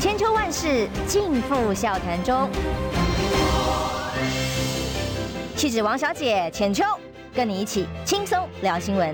[0.00, 2.48] 千秋万世尽付笑谈中。
[5.56, 6.84] 气质王小姐浅秋，
[7.34, 9.12] 跟你一起轻松聊新闻。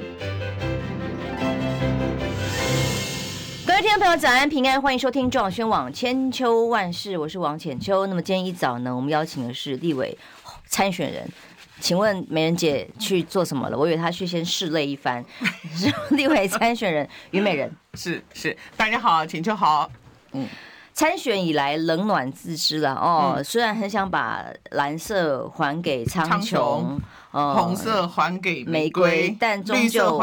[3.66, 8.06] 各位听众朋友，早安平安，欢迎收听中广宣网千秋万世，我是王浅秋。
[8.06, 10.16] 那么今天一早呢，我们邀请的是立委
[10.66, 11.26] 参选人。
[11.80, 13.78] 请问美人姐去做什么了？
[13.78, 15.24] 我以为她去先试泪一番。
[16.10, 19.90] 立委参选人虞美人是是，大家好，浅秋好。
[20.32, 20.48] 嗯，
[20.94, 23.34] 参选以来冷暖自知了哦。
[23.36, 26.98] 嗯、虽然很想把蓝色还给苍穹，
[27.30, 30.22] 红色还给玫瑰，但终究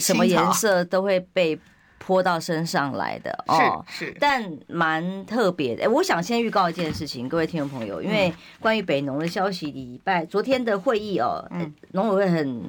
[0.00, 1.60] 什么颜色都会被。
[2.04, 5.88] 泼到身上来的哦，是是，但蛮特别的。
[5.88, 11.48] 我想先预告一件事情，各位听众朋友，因为关于北农的消息，礼拜昨天的会议哦，
[11.92, 12.60] 农委会很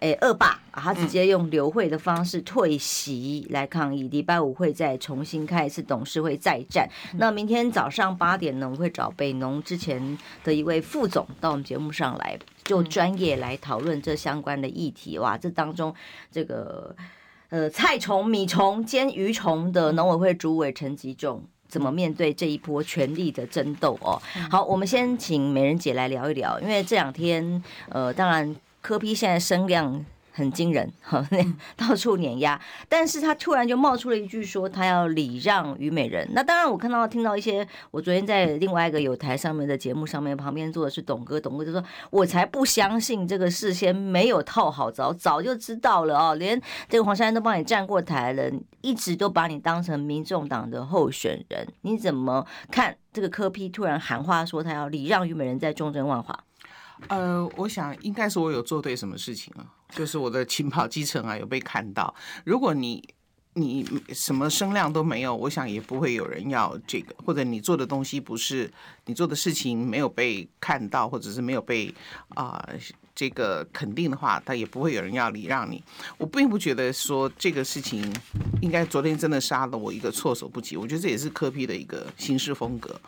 [0.00, 4.08] 诶恶霸，他直接用流会的方式退席来抗议。
[4.08, 6.88] 礼拜五会再重新开一次董事会再战。
[7.14, 15.18] 那明天早上八点呢，我会找北农之前的一位副总到我们节目上来，就专业来讨论这相关的议题。
[15.18, 15.94] 哇，这当中
[16.30, 16.94] 这个。
[17.52, 24.22] 呃，菜虫、米虫兼鱼虫的农委会主委陈吉仲怎么面对这一波权力的争斗哦？
[24.48, 30.04] 好，我们先请美人姐来聊一聊，因为这两天，呃，当然柯批现在声量。
[30.32, 31.26] 很惊人， 哈，
[31.76, 36.26] 到处碾压，但是他突然就冒出了一句说他要礼让虞美人。
[36.32, 46.58] 那当然，我看到听到一些，我昨天在另外一个有台上面的节目上面，旁边坐的是董哥，董哥就说，我才不相信这个事先没有套好，早早就知道了哦，连
[46.88, 48.50] 这个黄珊珊都帮你站过台了，
[48.82, 56.38] 一直都把你当成民众党的候选人，你怎么看这个柯批突然喊话说他要礼让虞美人，在中正万华？
[57.08, 62.14] 呃，我想应该是我有做对什么事情啊，就是我的勤跑基层啊有被看到。
[62.44, 63.02] 如果你
[63.54, 63.84] 你
[64.14, 68.70] 什么声量都没有，我想也不会有人要这个，或者你做的东西不是
[69.06, 71.92] 你做的事情没有被看到，或者是没有被
[72.28, 72.64] 啊、
[73.12, 75.82] 这个肯定的话，他也不会有人要礼让你。
[76.16, 78.10] 我并不觉得说这个事情
[78.62, 83.00] 应该昨天真的杀了我一个措手不及，我觉得这也是柯 P 的一个行事风格。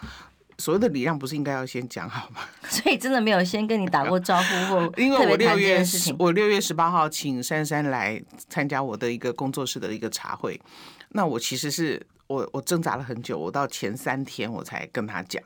[0.63, 2.43] 所谓的礼让不是应该要先讲好吗？
[2.71, 5.85] 所以真的没有先跟你打过招呼或 因为我六月
[6.17, 10.61] 我六月十八号请珊珊来参加我的一个工作室的一个茶会，
[11.09, 15.43] 那我其实是我我挣扎了很久，我到前三天我才跟他讲。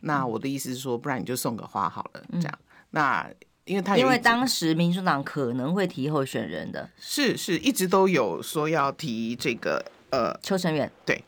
[0.00, 2.58] 那我的意思是说，不然你就送个花好了，这样。
[2.90, 3.24] 那
[3.66, 11.22] 因为他因为当时民主党可能会提候选人的，是是一直都有说要提这个呃邱成远对。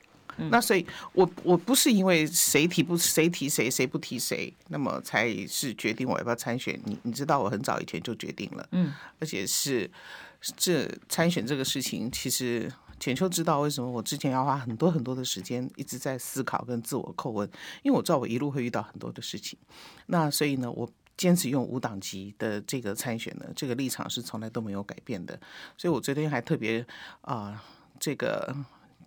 [0.50, 6.80] 那所以我，我我不是因为谁提不谁提谁，谁不提谁，那么才是决定我要不要参选。
[6.84, 9.90] 你你知道，我很早以前就决定了，嗯，而且是
[10.56, 17.48] 这参选这个事情，其实浅秋知道为什么我之前要花很多很多的时间一直在思考跟自我叩问，
[17.82, 19.58] 因为我知道我一路会遇到很多的事情。
[20.06, 25.38] 那所以呢，我坚持用无党籍的这个参选呢，这个立场是从来都没有改变的。
[25.76, 26.80] 所以我昨天还特别
[27.22, 27.60] 啊、呃，
[27.98, 28.54] 这个。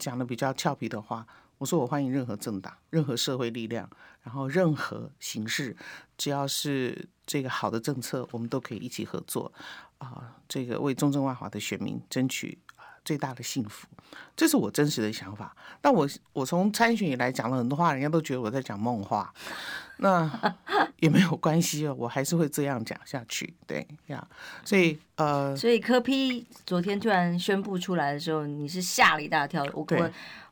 [0.01, 1.23] 讲的比较俏皮的话，
[1.59, 3.87] 我说我欢迎任何政党、任何社会力量，
[4.23, 5.77] 然后任何形式，
[6.17, 9.53] 只要是这个好的政策，我们都可以一起合作
[9.99, 12.57] 啊，这个为中正万华的选民争取
[13.03, 13.87] 最大的幸福，
[14.35, 15.55] 这是我真实的想法。
[15.81, 19.33] 但我我从参选以来讲了很多话，人家都觉得我在讲梦话。
[19.97, 20.29] 那
[20.97, 24.27] 也没有关系哦，我还是会这样讲下去，对呀。
[24.65, 29.63] 所以呃，所以柯 P 昨天突然宣布出来的时候，你是吓了一大跳。
[29.73, 29.85] 我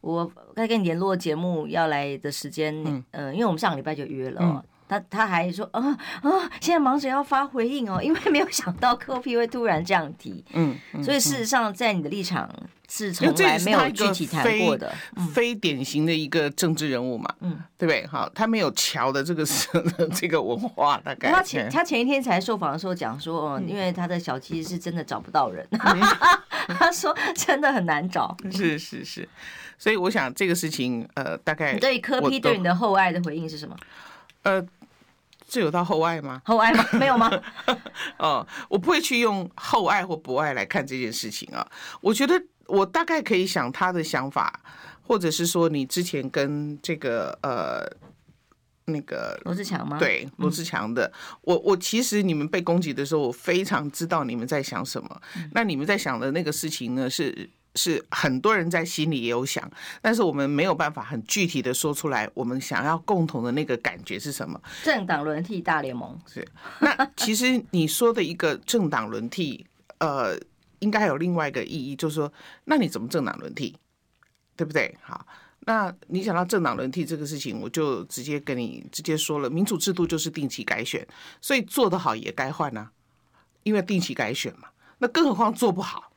[0.02, 5.80] 我我该跟你联络节目要来的时间，嗯、呃，因为我们上个礼拜就约了，嗯、他他还说啊
[6.22, 6.30] 啊，
[6.60, 12.50] 现在忙着要发回应哦，因为没有想到柯 P 会突然这样提，嗯，嗯所以事实上在你的立场。
[12.92, 14.92] 是从来没有具体谈过的，
[15.32, 18.04] 非典型的一个政治人物嘛，嗯，对不对？
[18.08, 19.46] 好，他没有桥的这个
[20.16, 25.64] 这个文化，大概他前他前一天才受访的时候讲说，哦因为他的小七是真的找不到人，
[26.80, 29.30] 他说真的很难找，是是是，
[29.78, 33.76] 所以我想这个事情，呃，大概你对科批对你的厚爱的回应是什么？
[34.42, 34.66] 呃，
[35.50, 36.42] 这有到厚爱吗？
[36.46, 36.86] 厚爱吗？
[37.00, 37.30] 没有吗？
[38.20, 41.68] 哦，我不会去用厚爱或不爱来看这件事情啊，
[42.02, 42.42] 我觉得。
[42.70, 44.62] 我大概可以想他的想法，
[45.02, 47.84] 或者是说你之前跟这个呃
[48.86, 49.98] 那个罗志强吗？
[49.98, 51.08] 对，罗志强的。
[51.08, 55.22] 嗯、我我其实你们被攻击的时候，我非常知道你们在想什么。
[55.36, 59.70] 嗯、那你们在想的那个事情呢，是是很多人在心里也有想，
[60.02, 62.30] 但是我们没有办法很具体的说出来。
[62.34, 64.60] 我们想要共同的那个感觉是什么？
[64.84, 66.48] 政党轮替大联盟是。
[66.80, 69.66] 那其实你说的一个政党轮替，
[70.00, 70.40] 呃。
[70.80, 72.32] 应该有另外一个意义，就是说，
[72.64, 73.76] 那你怎么政党轮替，
[74.56, 74.98] 对不对？
[75.02, 75.28] 好，
[75.66, 81.06] 那你想到政党轮替这个事情，我就直接跟你直接说了，民主制度就是定期改选，
[81.42, 82.94] 所以做得好也该换啊，
[83.64, 84.70] 因为定期改选嘛。
[85.00, 86.09] 那更何况做不好，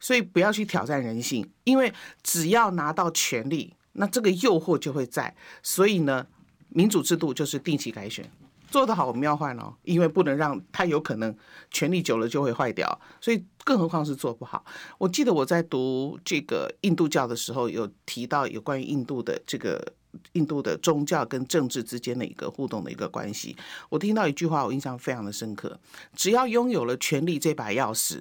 [0.00, 1.92] 所以不要去挑战人性，因为
[2.22, 5.34] 只要拿到权力，那这个诱惑就会在。
[5.62, 6.26] 所以呢，
[6.68, 8.30] 民主制度就是定期改选。
[8.70, 11.34] 做得好，我们要换哦，因为不能让他有可能
[11.70, 14.62] 权力久了就会坏掉，所以更何况是做不好。
[14.98, 19.94] 我记得我在读这个印度教的时候，有提到有关于印度的这个
[20.32, 23.56] 印度的宗教跟政治之间的一个互动的一个关系。
[23.88, 25.80] 我听到一句话，我印象非常的深刻：
[26.14, 28.20] 只要拥有了权力这把钥匙，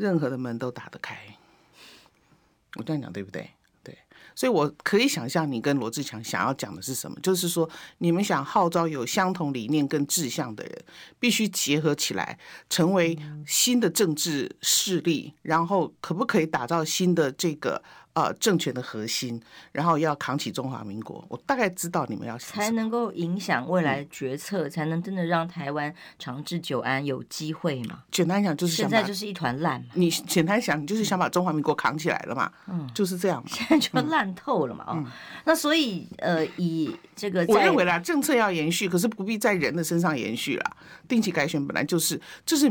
[0.00, 1.16] 任何的门都打得开。
[2.76, 3.50] 我这样讲对不对？
[3.82, 3.98] 对
[4.34, 7.68] 所以，我可以想象你跟罗志强想要讲的是什么，就是说，
[7.98, 10.84] 你们想号召有相同理念跟志向的人，
[11.18, 12.38] 必须结合起来，
[12.68, 17.82] 成为新的政治势力，然后可不可以打造新的这个？
[18.12, 19.40] 呃，政权的核心，
[19.70, 21.24] 然后要扛起中华民国。
[21.28, 28.00] 我大概知道你们要才能够影响未来决策，嗯、才能真的让台湾长治久安有机会嘛？
[28.10, 29.80] 简单讲就是现在就是一团烂。
[29.94, 32.50] 你简单想，你就是想把中华民国扛起来了嘛？
[32.66, 33.48] 嗯，就是这样嘛。
[33.48, 34.84] 现在就烂透了嘛？
[34.88, 35.06] 哦，嗯、
[35.44, 40.76] 那所以呃，以这个我认为啦，政策要延续，可是不必在人的身上延续啦。
[41.06, 42.70] 定期改选本来就是，就是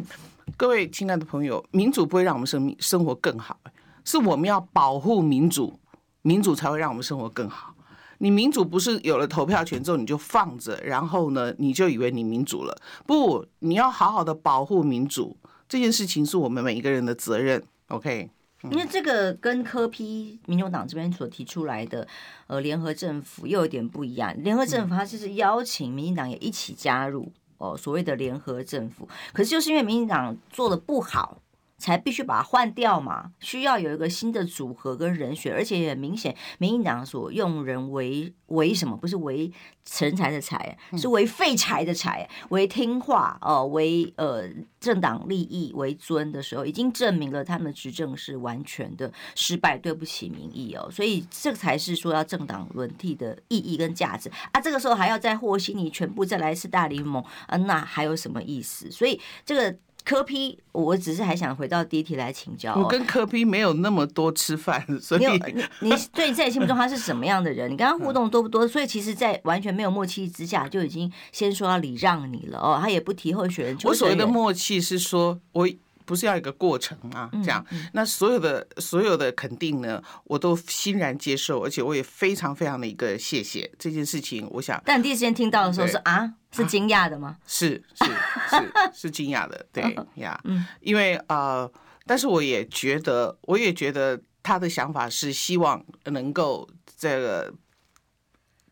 [0.58, 3.58] 各位亲爱的朋友，民主不会让我们生命生活更好。
[4.06, 5.80] 是我们要保护民主，
[6.22, 7.74] 民主才会让我们生活更好。
[8.22, 12.78] 你民主不是有了投票权之后你就放着，然后呢，你就以为你民主了？
[13.06, 15.38] 不，你要好好的保护民主，
[15.69, 17.63] 这件事情是我们每一个人的责任。
[17.88, 18.30] OK，
[18.63, 22.06] 因为这个跟科批民主党这边所提出来的
[22.48, 24.36] 呃联合政府又有点不一样。
[24.44, 31.42] 联合政府它就是邀请民进党也一起加入哦所谓的联合政府，可是就是因为民进党做的不好。
[31.80, 39.52] 才必须把它换掉嘛，需要有一个新的组合跟人选，而且也很明显，民进党所用人为为什么不是为
[39.86, 44.44] 成才的才，是为废柴的柴，为听话哦，为呃
[44.80, 58.92] 政党利益为尊的时候，已经证明了他们的执政是完全的失败，对不起民意哦，所以这才是说要政党轮替的意义跟价值啊，这个时候还要再和稀泥全部再来一次大联盟啊，那还有什么意思？
[58.92, 59.78] 所以这个。
[60.04, 62.74] 柯批我只是还想回到第一题来请教。
[62.75, 67.72] 我跟柯批没有那么多吃饭，所以你你对你在你心目中他是什么样的人？
[67.72, 68.68] 你跟他互动多不多？
[68.68, 72.80] 所以其实，在完全没有默契之下，就已经先说要礼让你了哦。
[72.81, 73.78] 他也不提候选人。
[73.84, 75.69] 我所谓的默契是说，我。
[76.10, 77.30] 不是要一个过程啊？
[77.44, 77.64] 这样，
[77.94, 84.48] 那所有的所有的肯定呢，我都欣然接受，而且我也非常非常的一个谢谢这件事情。
[84.50, 87.38] 我想，但第一时间听到的时候是啊，是惊讶的吗？
[87.46, 88.06] 是是
[88.50, 90.42] 是是惊讶的， 对呀，
[90.82, 91.72] 因为呃，
[92.08, 96.68] 但是我也觉得，我也觉得他的想法是希望能够
[96.98, 97.54] 这个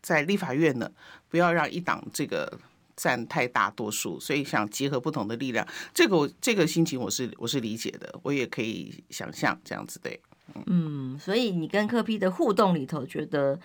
[0.02, 0.90] 在立法院呢，
[1.28, 2.58] 不要让一党这个。
[2.98, 10.20] 占太大多数，所以想结合不同的力量，这个我这个心情我是我是理解的，我也可以想象这样子对。
[10.66, 13.58] 嗯，所以你跟柯批的互动里头，觉得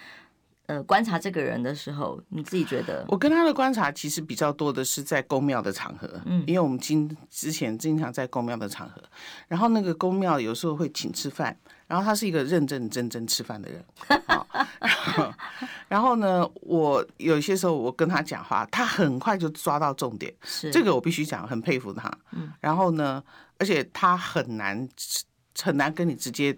[0.67, 3.05] 呃观察这个人的时候，你自己觉得？
[3.07, 9.01] 我跟他的观察其实比较多的是在宫庙的场合，嗯，因为我们经之前经常在宫庙的场合，
[9.47, 11.57] 然后那个宫庙有时候会请吃饭。
[11.85, 13.85] 然后他是一个认认真真吃饭的人，
[15.87, 22.11] 然后呢，我有些时候我跟他讲话，他很快就抓到重点，是这个我必须讲，很佩服他。
[22.31, 23.23] 嗯然后呢，
[23.59, 24.89] 而且他很难
[25.61, 26.57] 很难跟你直接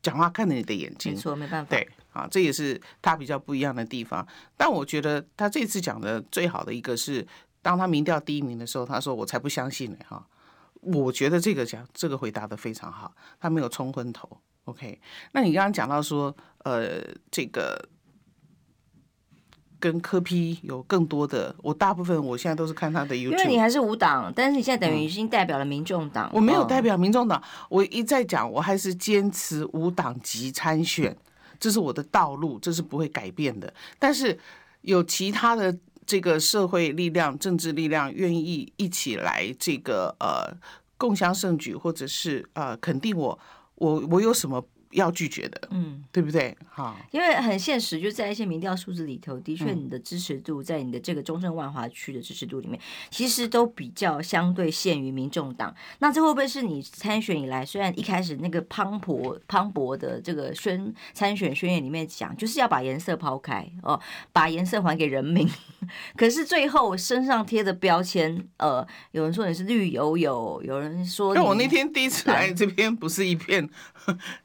[0.00, 1.68] 讲话，看着你的眼睛，没错，没办法。
[1.68, 4.26] 对，啊，这也是他比较不一样的地方。
[4.56, 7.26] 但我觉得他这次讲的最好的一个是，
[7.60, 10.26] 当他民调第一名的时候，他说：“我才不相信呢！”哈。
[10.80, 14.28] 我觉得这个讲这个回答的非常好，他没有冲昏头。
[14.64, 15.00] OK，
[15.30, 17.00] 那你刚刚讲到说，呃，
[17.30, 17.88] 这个
[19.78, 23.30] 跟科批有更多的，我大部分我现在都是看他的 YouTube。
[23.30, 26.28] 因为你还是无党，但是你现在等于已经代表了民众党。
[26.32, 31.16] 我没有代表民众党，我一再讲，我还是坚持无党籍参选，
[31.62, 33.72] 这是我的道路，这是不会改变的。
[33.98, 34.36] 但是
[34.80, 35.78] 有其他的。
[36.04, 40.52] 这个社会力量、政治力量愿意一起来这个呃
[40.98, 43.38] 共襄盛举，或者是呃肯定我，
[43.76, 44.66] 我我有什么？
[44.92, 46.56] 要拒绝的，嗯，对不对？
[46.70, 52.78] 好，因为很现实，就在一些民调数字里头，的确，你的支持度在你的这个中正万华区的支持度里面，
[53.10, 55.74] 其实都比较相对限于民众党。
[56.00, 63.98] 那这会不会是你参选以来，虽然一开始那个磅礴磅礴的这个宣参选宣言里面讲，就是要把颜色抛开哦，
[64.30, 65.48] 把颜色还给人民，
[66.16, 73.66] 可是最后身上贴的标签，呃，有人说你是绿油油，有人说，那我那天第一次来这边，不是一片，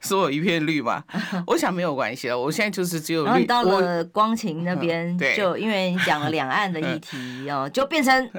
[0.00, 0.37] 说我。
[0.38, 1.04] 一片绿嘛。
[1.46, 3.28] 我想没有关系了，我现在就是只有绿。
[3.28, 8.30] 然后到了光晴那边，嗯、就因为你讲了两岸的议题 哦，就变成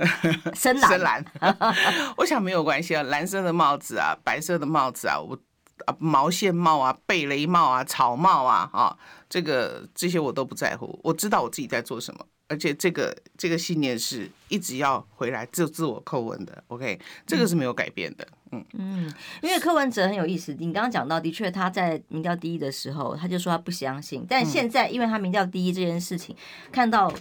[0.54, 0.90] 深蓝。
[0.92, 1.26] 深蓝。
[2.18, 5.38] 我想没有关系啊，蓝色的帽子啊，白色的帽子啊，我
[5.86, 8.98] 啊毛线帽啊，贝雷帽啊，草帽啊，啊，
[9.30, 11.00] 这个这些我都不在乎。
[11.04, 12.26] 我知道我自己在做什么。
[12.50, 26.36] 而且这个这个信念是一直要回来自自我叩问的，OK，这个是没有改变的，嗯嗯，因为柯文哲很有意思，你刚刚讲到，的确他在民调第一的时候，他就说他不相信，但现在因为他民调第一这件事情，
[26.72, 27.14] 看到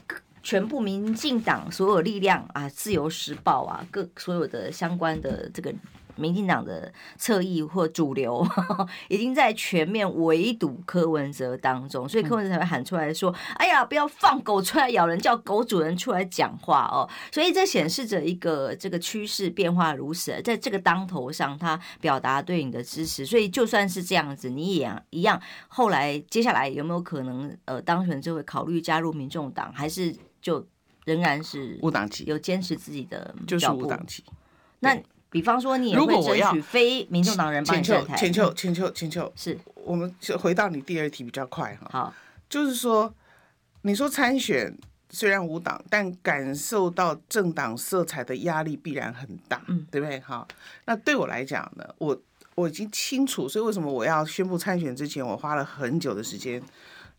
[0.42, 5.72] 全部民进党所有力量啊，自由时报啊，各所有的相关的这个。
[6.18, 8.46] 民进党的侧翼或主流
[9.08, 23.24] 已经在全面围堵柯文哲当中，所以柯文哲才会喊出来说：“哎呀，不要放狗出来咬人，叫狗主人出来讲话哦。”所以这显示着一个这个趋势变化如此，在这个当头上，他表达对你的支持。
[23.24, 25.40] 所以就算是这样子，你也一样。
[25.68, 30.66] 后来接下来有没有可能呃当选就会考虑加入民众党，还是就
[31.04, 32.24] 仍然是无党籍？
[32.26, 34.24] 有坚持自己的就是无党籍？
[34.80, 34.96] 那。
[35.30, 38.16] 比方说，你也会争取非民众党人帮你站台。
[38.16, 39.58] 请求，请求，请求，是。
[39.84, 41.88] 我们就回到你第二题比较快哈。
[41.90, 42.14] 好，
[42.48, 43.12] 就是说，
[43.82, 44.76] 你说参选
[45.10, 50.20] 虽然无党，但感受到政党色彩的压力必然很大，嗯，对不对？
[50.20, 50.46] 好，
[50.84, 52.18] 那对我来讲呢，我
[52.54, 56.62] 我已经清楚，所以为什么我要宣布参选之前，我花了很久的时间。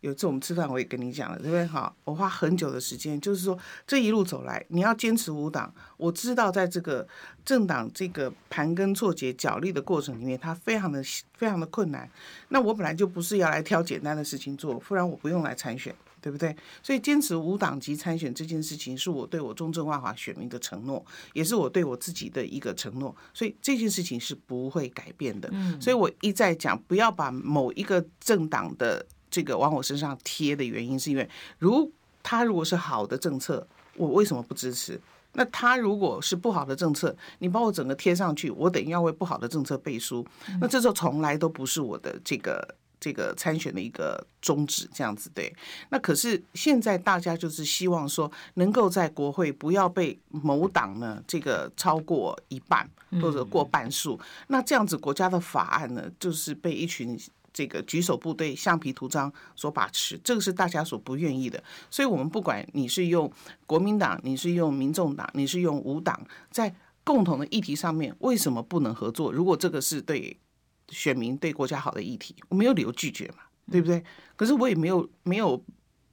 [0.01, 1.65] 有一次我们吃饭，我也跟你讲了，对不对？
[1.65, 5.73] 好，我花很久的时间，就是说这一路走来，你要坚持无党。
[5.97, 7.05] 我知道在这个
[7.43, 11.03] 政党这个盘根错节、角力的过程里面，它非常的
[11.33, 12.09] 非常的困难。
[12.47, 16.55] 那我本来就不是要来挑简单的事情做，不然我不用来参选，对不对？
[16.81, 23.13] 所以坚持无党籍参选这件事情，是我对我中正万华选民的承诺，也是我对我自己的一个承诺。
[23.33, 25.49] 所以这件事情是不会改变的。
[25.51, 29.05] 嗯，所以我一再讲，不要把某一个政党的。
[29.29, 34.99] 这个往我身上贴的原因，是因为如他如果是好的政策，我为什么不支持？
[35.33, 40.25] 那他如果是不好的政策，你把我整个贴上去，我等于要为不好的政策背书。
[40.59, 45.55] 那这时候从来都不是我的这个这个参选的一个宗旨，这样子对。
[45.89, 52.89] 那可是现在大家就是希望说，能够在国会不要被某党呢这个超过一半
[53.21, 57.17] 或者过半数，那这样子国家的法案呢，就是被一群。
[57.59, 61.61] 这个举手部队橡皮图章所把持，这个是大家所不愿意的。
[61.89, 63.29] 所以，我们不管你是用
[63.65, 66.17] 国民党，你是用民众党，你是用无党，
[66.49, 66.73] 在
[67.03, 69.29] 共同的议题上面，为什么不能合作？
[69.29, 70.39] 如果这个是对
[70.87, 73.39] 选民、对国家好的议题，我没有理由拒绝嘛，
[73.69, 74.01] 对不对？
[74.37, 75.61] 可是我也没有没有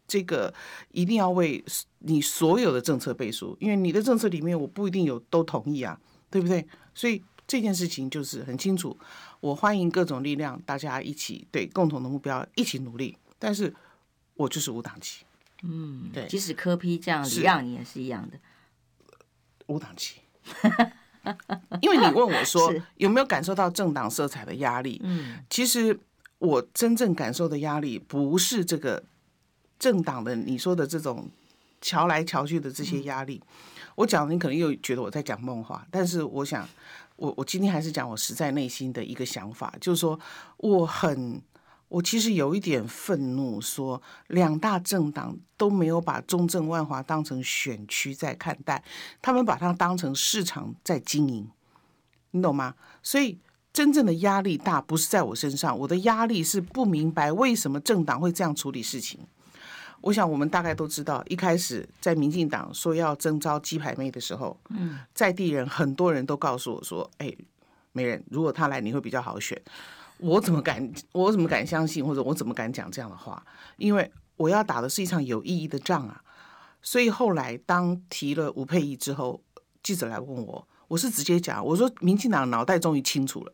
[0.09, 0.53] 这个
[0.91, 1.65] 一定要为
[2.01, 5.97] 你所有的政策背书，因为你的政策里面我不一定有都同意啊，
[6.29, 6.67] 对不对？
[6.93, 8.99] 所以这件事情就是很清楚。
[9.47, 13.17] 我欢迎各种力量，大家一起对共同的目标一起努力。
[13.39, 13.73] 但是，
[14.35, 15.25] 我就是无党籍。
[15.63, 18.37] 嗯，对，即使柯批这样，让你也是一样的
[19.67, 20.17] 无党籍。
[21.81, 25.01] 因为你问我说 有没有感受到政党色彩的压力？
[25.05, 25.97] 嗯，其实
[26.39, 29.05] 我真正感受的压力不是这个
[29.79, 31.31] 政党的你说的这种
[31.81, 33.41] 瞧来瞧去的这些压力。
[33.95, 36.69] 我讲你可能又觉得我在讲梦话，但是我想。
[37.17, 40.19] 我我今天还是讲我实在内心的一个想法，就是说
[40.59, 41.41] 我很
[41.89, 48.83] 我其实有一点愤怒，说两大政党都没有把中正万华当成选区在看待，
[49.23, 51.49] 他们把它当成市场在经营，
[52.33, 52.75] 你懂吗？
[53.03, 53.39] 所以
[53.73, 59.21] 真正的压力大不是在我身上，我的压力是不明白为什么政党会这样处理事情。
[60.03, 67.35] 我想我们大概都知道，一开始在民进党说要征召鸡排妹的时候，嗯，在地人很多人都告诉我说：“哎，
[67.93, 69.61] 没人，如果他来，你会比较好选。”
[70.19, 70.91] 我怎么敢？
[71.13, 72.05] 我怎么敢相信？
[72.05, 73.45] 或者我怎么敢讲这样的话？
[73.77, 76.23] 因为我要打的是一场有意义的仗啊！
[76.81, 79.43] 所以后来当提了吴沛忆之后，
[79.83, 83.53] 记者来问我，我是直接讲，我说民进党脑袋终于清楚了，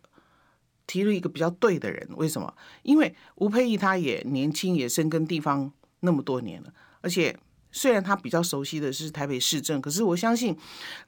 [0.87, 2.09] 提了一个比较对的人。
[2.17, 2.55] 为什么？
[2.83, 5.73] 因为吴沛忆他也年轻，也深耕地方。
[6.05, 7.37] 那么多年了，而且
[7.71, 10.57] 虽然他比较熟悉的是台北市政，可是我相信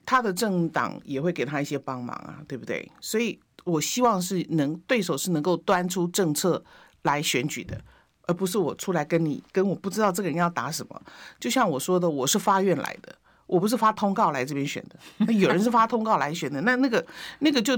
[0.07, 2.91] 他的政党也会给他一些帮忙啊，对不对？
[3.01, 6.65] 所以我希望是能对手是能够端出政策
[7.03, 7.79] 来选举的，
[8.23, 11.03] 而不是我出来跟你跟我不知道这个人要打什么。
[11.41, 13.15] 就像我说的，我是发愿来的，
[13.47, 14.97] 我不是发通告来这边选的。
[15.19, 17.05] 那有人是发通告来选的，那那个
[17.41, 17.77] 那个就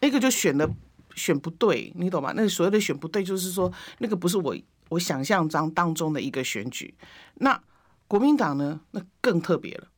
[0.00, 0.66] 那个就选的
[1.14, 2.32] 选不对，你懂吗？
[2.34, 4.56] 那所谓的选不对，就是说那个不是我。
[4.90, 6.94] 我想象中当中的一个选举，
[7.34, 7.60] 那
[8.08, 8.80] 国民党呢？
[8.92, 9.88] 那更特别了。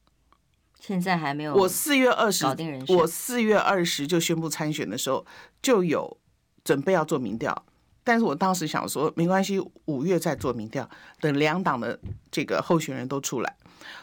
[0.80, 1.54] 现在还没有。
[1.54, 2.46] 我四月二十，
[2.88, 5.26] 我四月二十就宣布参选的时候，
[5.60, 6.16] 就有
[6.64, 7.64] 准备要做民调，
[8.04, 10.88] 但是我当时想说，没关系，五月再做民调，
[11.20, 11.98] 等两党的
[12.30, 13.56] 这个候选人都出来。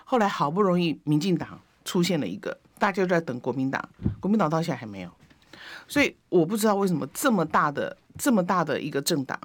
[0.04, 3.90] 后来好不容易，民进党出现了一个，大家都在等国民党，
[4.20, 5.10] 国民党到现在还没有。
[5.88, 9.40] 所以我不知道为什么这么大的、这么大的一个政党，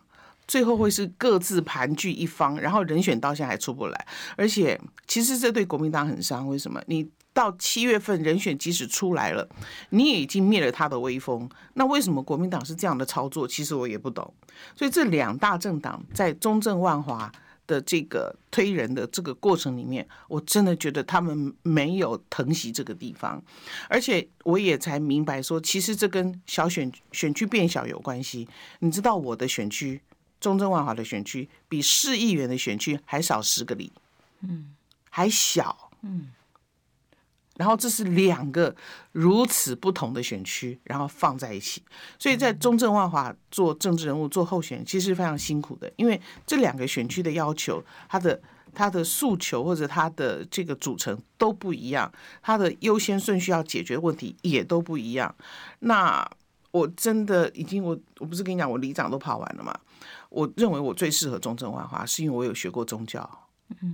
[0.50, 4.06] 最后会是各自盘踞一方，然后人选到现在还出不来。
[4.36, 4.76] 而且，
[5.06, 6.48] 其实这对国民党很伤。
[6.48, 6.82] 为什么？
[6.88, 9.48] 你到七月份人选即使出来了，
[9.90, 11.48] 你也已经灭了他的威风。
[11.74, 13.46] 那为什么国民党是这样的操作？
[13.46, 14.34] 其实我也不懂。
[14.74, 17.30] 所以这两大政党在中正万华
[17.68, 23.40] 的这个推人的这个过程里面，我真的觉得他们没有疼惜这个地方，
[23.88, 28.48] 而且我也才明白说，其实这跟小选选区变小有关系。
[28.80, 30.00] 你知道我的选区
[30.40, 33.92] 中正万华的选区比市议员的选区还少十个里，
[34.40, 34.74] 嗯，
[35.10, 36.30] 还小，嗯。
[37.56, 38.74] 然后这是两个
[39.12, 41.82] 如此不同的选区，然后放在一起，
[42.18, 48.40] 所以在中正万华做政治人物、做候选人，其实非常辛苦的，因为这两个选区的要求、他的
[48.72, 55.34] 他的诉求或者他的这个组成都不一样，他的优先顺序要解决的问题也都不一样。
[55.80, 56.26] 那
[56.70, 59.78] 我真的已经我我不是跟你讲我里长都跑完了吗？
[60.28, 63.28] 我认为我最适合中正万华，是因为我有学过宗教。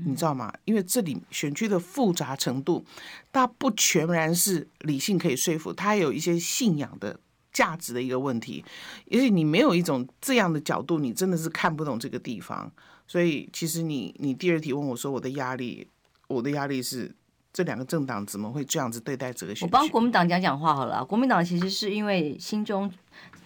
[0.07, 0.51] 你知道吗？
[0.65, 2.83] 因为这里选区的复杂程度，
[3.31, 7.21] 它不全然是理性可以说服，它有一些信仰的
[7.53, 8.65] 价值的一个问题。
[9.13, 12.73] 而且你没有一种这样的角度，你真的是看不懂这个地方。
[13.07, 15.87] 所以，其实你你第二题问我说，我的压力，
[16.27, 17.15] 我的压力是
[17.53, 19.65] 这两个政党怎么会这样子对待这个选区？
[19.67, 21.05] 我帮国民党讲讲话好了。
[21.05, 22.91] 国民党其实是因为心中。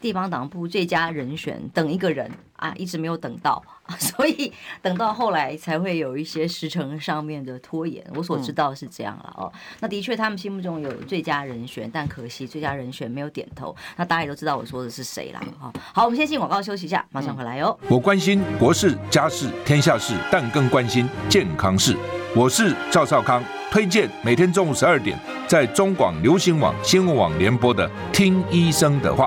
[0.00, 3.62] 地方党部最佳人选等一个人啊，一直没有等到，
[3.98, 8.04] 所以等到后来才会有一些时程上面的拖延。
[8.14, 9.52] 我所知道是这样了哦。
[9.80, 13.74] 那的确，他们心目中有最佳人选，但可惜最佳人选没有点头。
[13.96, 15.72] 那大家也都知道我说的是谁啦哈。
[15.92, 17.78] 好，我们先进广告休息一下，马上回来哟。
[17.88, 21.94] 我关心国事、家事、天下事，但更关心健康事。
[22.34, 29.26] 我是赵少康，推荐每天中午十二点在中广流行网、新闻网联播的《听医生的话》。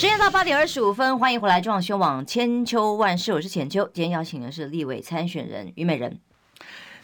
[0.00, 3.86] 时间到八点二十五分，欢迎回来中央新闻网千秋万世，我是浅秋。
[3.92, 6.18] 今天邀请的是立委参选人虞美人。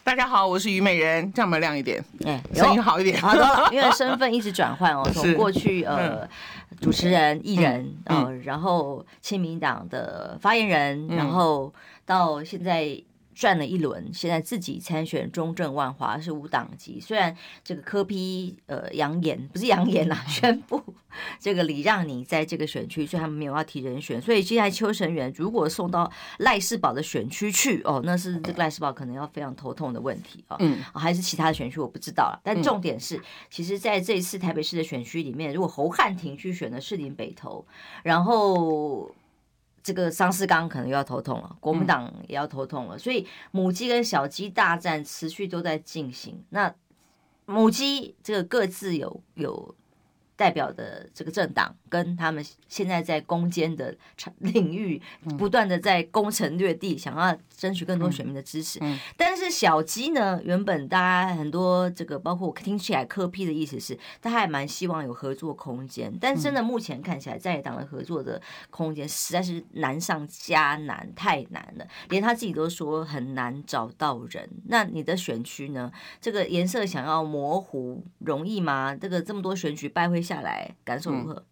[0.03, 3.21] 大家好，我是虞美人，这样没亮一点，哎，声音好一点。
[3.21, 6.27] 好了，因为身份 一直转换哦，从过去呃
[6.81, 11.71] 主持人、艺人，呃，然后亲民党的发言人，然后
[12.07, 12.99] 到现在。
[13.37, 16.99] 转了一轮，现在自己参选中正万华是无党籍。
[16.99, 20.83] 虽然这个柯批呃扬言不是扬言啊，宣布
[21.39, 24.19] 这个礼让你在这个选区，所以他们没有要提人选。
[24.23, 30.57] 所以接下来邱成元如果送到赖世宝的选区去哦，那是这个赖世宝可能要非常头痛的问题啊。
[30.61, 32.41] 嗯，还是其他的选区我不知道了。
[32.43, 33.21] 但重点是，
[33.51, 37.67] 其实在这一次台北市的选区里面，如果侯汉廷去选的士林北投，
[38.03, 39.15] 然后。
[39.87, 46.45] 这个张世刚可能又要头痛了，国民党也要头痛了，所以母鸡跟小鸡大战持续都在进行。
[46.49, 46.75] 那
[47.45, 49.77] 母鸡这个各自有有
[50.35, 51.77] 代表的这个政党。
[51.89, 53.95] 跟他们现在在攻坚的
[54.39, 55.01] 领域，
[55.39, 58.81] 不断的在攻城略地，想要争取更多选民的支持。
[59.17, 66.13] 但是小鸡呢，原本大家很多这个，包括我听起来柯 P 的意思是，他还蛮希望有合作空间。
[66.21, 74.49] 但真的目前看起来，在野党的合作的空间实在是难上加难，太难了，连他自己都说很难找到人。
[74.67, 75.91] 那你的选区呢？
[76.21, 78.95] 这个颜色想要模糊容易吗？
[78.95, 81.45] 这个这么多选举败会下来，感受如何？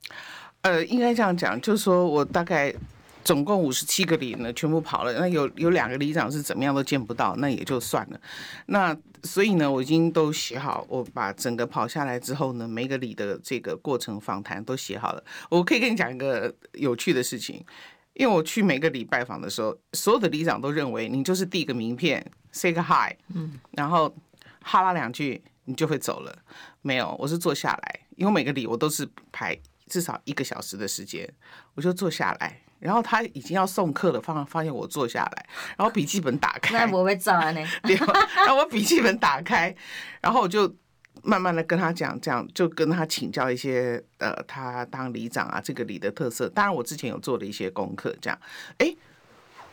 [0.64, 2.74] 呃，应该这样讲，就是说我大概
[3.22, 5.12] 总共五十七个里呢，全部跑了。
[5.20, 8.18] 那有有两个里长是怎么样都见不到，那也就算了。
[8.64, 15.22] 那所以呢，我已经都写好，我把整个跑下来之后呢，每个里的这个过程访谈都写好了。
[15.50, 17.62] 我可以跟你讲一个有趣的事情，
[18.14, 24.10] 因为我去每个里拜访的时候，所有的里长都认为你就是递个名片，say 个 hi，嗯，然后
[24.62, 26.34] 哈拉两句，你就会走了。
[26.80, 29.54] 没有，我是坐下来，因为每个里我都是排。
[29.86, 31.28] 至少一个小时的时间，
[31.74, 39.74] 我就坐下来，然后他已经要送客了，发发现我坐下来，然后笔记本打开， 那我会照啊，那， 然后我笔记本打开，
[40.20, 40.74] 然后我就
[41.22, 46.48] 慢慢的跟他讲，这样就跟他请教一些呃，他当里长啊，这个里的特色。
[46.48, 48.38] 当然，我之前有做了一些功课，这样，
[48.78, 48.94] 哎，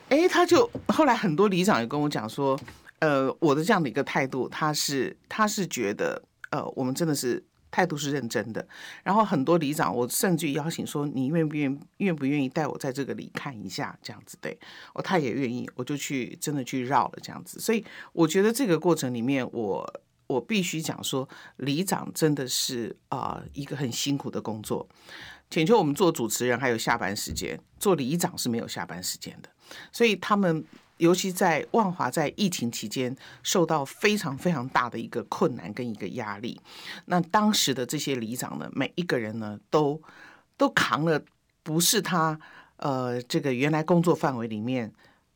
[0.09, 2.57] 哎，他就后来很多里长也跟我讲说，
[2.99, 6.21] 呃，我的这样的一个态度，他是他是觉得，
[6.51, 8.67] 呃，我们真的是态度是认真的。
[9.03, 14.55] 然后很多里长，我甚至邀请说，你愿不愿愿不愿意带我在这个里看一下，这样子对，
[14.93, 17.59] 哦，他也愿意，我就去真的去绕了这样子。
[17.59, 20.01] 所以我觉得这个过程里面，我。
[20.27, 24.87] 我必须讲说，里长真的是啊、一个很辛苦的工作。
[25.49, 29.49] 请求，我们做主持人还有下班时间，做里长是没有下班时间的。
[29.91, 30.63] 所以他们，
[31.01, 36.61] 尤其在万华在疫情期间，受到非常非常大的一个困难跟一个压力。
[37.05, 40.01] 那当时的这些里长呢，每一个人呢，都
[40.55, 41.21] 都扛了，
[41.63, 42.39] 不是他
[42.77, 44.93] 呃这个原来工作范围里面。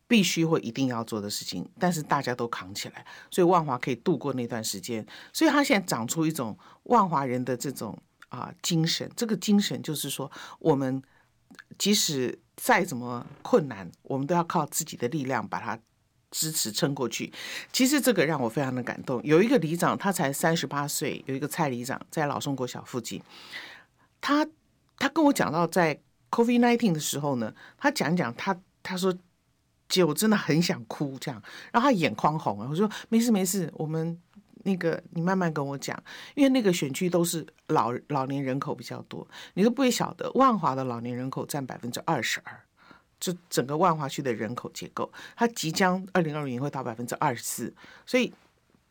[0.07, 5.03] 必须会一定要做的事情，但是大家都扛起来，所以万华可以度过那段时间。
[5.33, 7.97] 所以他现在长出一种万华人的这种
[8.29, 11.01] 啊精神，这个精神就是说，我们
[11.79, 15.79] 即使再怎么困难，我们都要靠自己的力量把它
[16.31, 17.31] 支持撑过去。
[17.71, 19.21] 其实这个让我非常的感动。
[19.23, 23.21] 有一个里长，他才三十八岁，有一个蔡里长在老松国小附近，
[24.21, 24.47] 他
[24.97, 25.99] 他跟我讲到在
[26.31, 29.15] COVID-19 的时候呢，他讲讲他他说。
[29.87, 31.39] 姐，我真的很想哭，这样，
[31.71, 32.67] 然后他眼眶红啊。
[32.67, 34.19] 我说没事没事，我们
[34.65, 35.97] 那个你慢慢跟我讲，
[36.33, 42.59] 因为那个选区都是老老年人口比较多，你都不会晓得，万华的老年人口占百分之二十二，
[43.19, 47.73] 就整个万华区的人口结构，它即将二零二零年会到百分之二十四，
[48.05, 48.33] 所以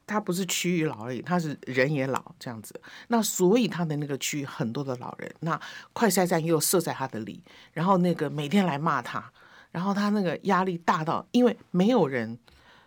[0.07, 2.81] 它不是区域老而已，它是人也老这样子。
[3.09, 5.61] 那所以他的那个区域很多的老人，那
[5.93, 9.31] 快筛站又设在他的里，然后那个每天来骂他。
[9.73, 12.39] 然后他那个压力大到，因为没有人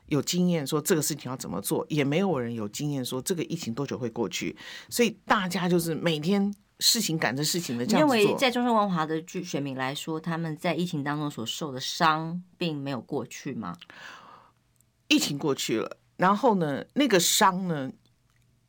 [0.08, 4.56] 有经验说这个事情要怎么做，也没有人有经验说这个疫情多久会过去，
[4.90, 8.02] 所以大家就是每天事情赶着事情的这样。
[8.02, 13.76] 因为在中山万华的剧选民来说，他们在疫情当中所受的伤并没有过去吗？
[15.08, 17.92] 疫情过去了，然后呢，那个伤呢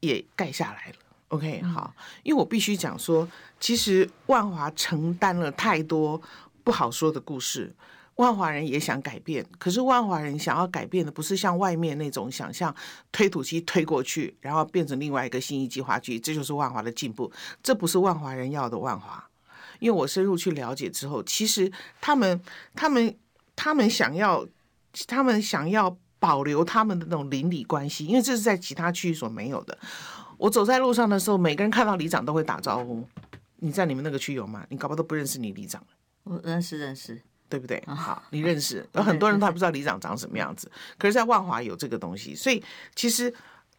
[0.01, 0.97] 也盖下来了。
[1.29, 3.29] OK，好，因为我必须讲说，
[3.61, 6.21] 其实万华承担了太多
[6.65, 7.75] 不好说的故事。
[8.19, 12.75] 万华人也想改变，可是万华人想要改变的不是像外面那种想象，
[13.13, 17.31] 推土机推过去，然后变成另外一个新一计划区，这就是万华的进步。
[17.63, 19.25] 这不是万华人要的万华。
[19.79, 22.41] 因为我深入去了解之后，其实他们、
[22.75, 23.17] 他们、
[23.55, 24.45] 他们想要，
[25.07, 29.79] 他们想要保留他们的那种邻里关系，因为这是在其他区域所没有的。
[30.37, 33.07] 我走在路上的时候，每个人看到里长都会打招呼。
[33.61, 34.67] 你在你们那个区有吗？
[34.71, 35.81] 你搞不好都不认识你里长。
[36.25, 37.23] 我认识，认识。
[37.49, 37.83] 对不对？
[37.87, 40.71] 好，你认识有很多人，他还不知道里长长什么样子。
[40.99, 42.63] 可是，在万华有这个东西，所以
[42.95, 43.33] 其实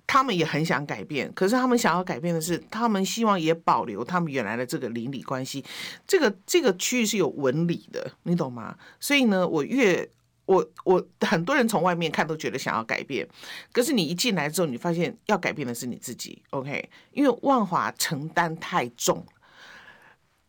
[0.07, 1.31] 他们也很想改变。
[1.33, 5.63] 可是，他们想要改变的是，他们希望也保留他们原来的这个邻里关系。
[6.07, 8.75] 这个这个区域是有纹理的，你懂吗？
[8.99, 10.09] 所以呢，我越
[10.45, 13.27] 我我很多人从外面看都觉得想要改变，
[13.71, 16.41] 可是你一进来之后，你发现要改变的是你自己。
[16.49, 19.23] OK，因为万华承担太重。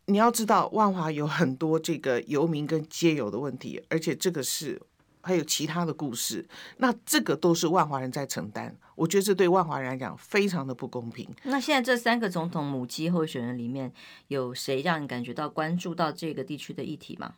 [0.06, 4.80] 你要知道，万华有很多这个游民跟街友的问题，而且这个是
[5.20, 8.76] 还有其他的故事，那这个都是万华人在承担。
[8.96, 11.28] 我觉得这对万华人来讲非常的不公平。
[11.44, 13.92] 那现在这三个总统母鸡候选人里面
[14.28, 17.34] 有谁让你感觉到关注到这个地区的议题吗？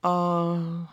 [0.00, 0.88] 呃，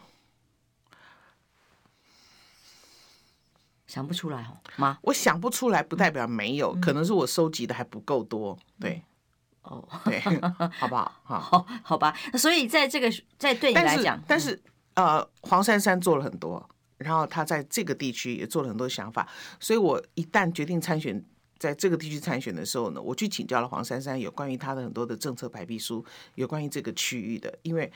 [3.95, 4.97] 想不出来吗？
[5.03, 9.01] 我想不出来，不代表没有，可能是我收集的还不够多，对。
[9.61, 10.19] 哦，对，
[10.77, 11.13] 好不 好？
[11.23, 12.13] 好，好吧。
[12.37, 14.61] 所以在这个，在对你来讲，但是，
[14.95, 19.25] 但是呃，黄珊珊做了很多，然后他在这个地区也做了很多想法。
[19.61, 21.23] 所以我一旦决定参选，
[21.57, 26.05] 在这个地区参选的时候呢，我去请教了黄珊珊有关于他的很多的政策白皮书，
[26.35, 27.89] 有关于这个区域的，因为。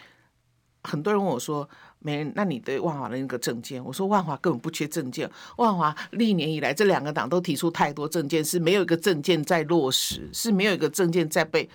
[0.90, 5.30] 很多人问我说：“没人，那你对万华的那个政见？”我说：“万华根本不缺政见。
[5.58, 11.70] 万华历年以来，这两个党都提出太多政见，是没有一个政见在落实，是没有一个政见在被，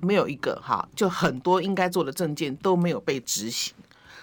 [0.00, 3.74] 没有一个哈，就很多应该做的政见都没有被执行。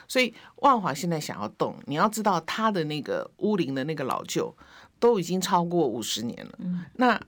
[0.08, 4.56] 所以万华现在想要动，你要知道他的那个屋龄的那个老旧
[5.00, 6.60] 都已经超过五十年了。
[6.96, 7.20] 那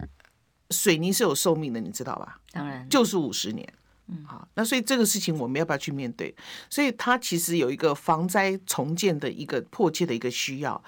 [0.72, 2.40] 水泥是有寿命的，你知道吧？
[2.52, 3.68] 当然，就是五十年。”
[4.08, 6.34] 嗯，好，那所以这个事情我们要不要去面对？
[6.70, 10.82] 所以它其实有一个防灾重建的一个迫切的一个需要。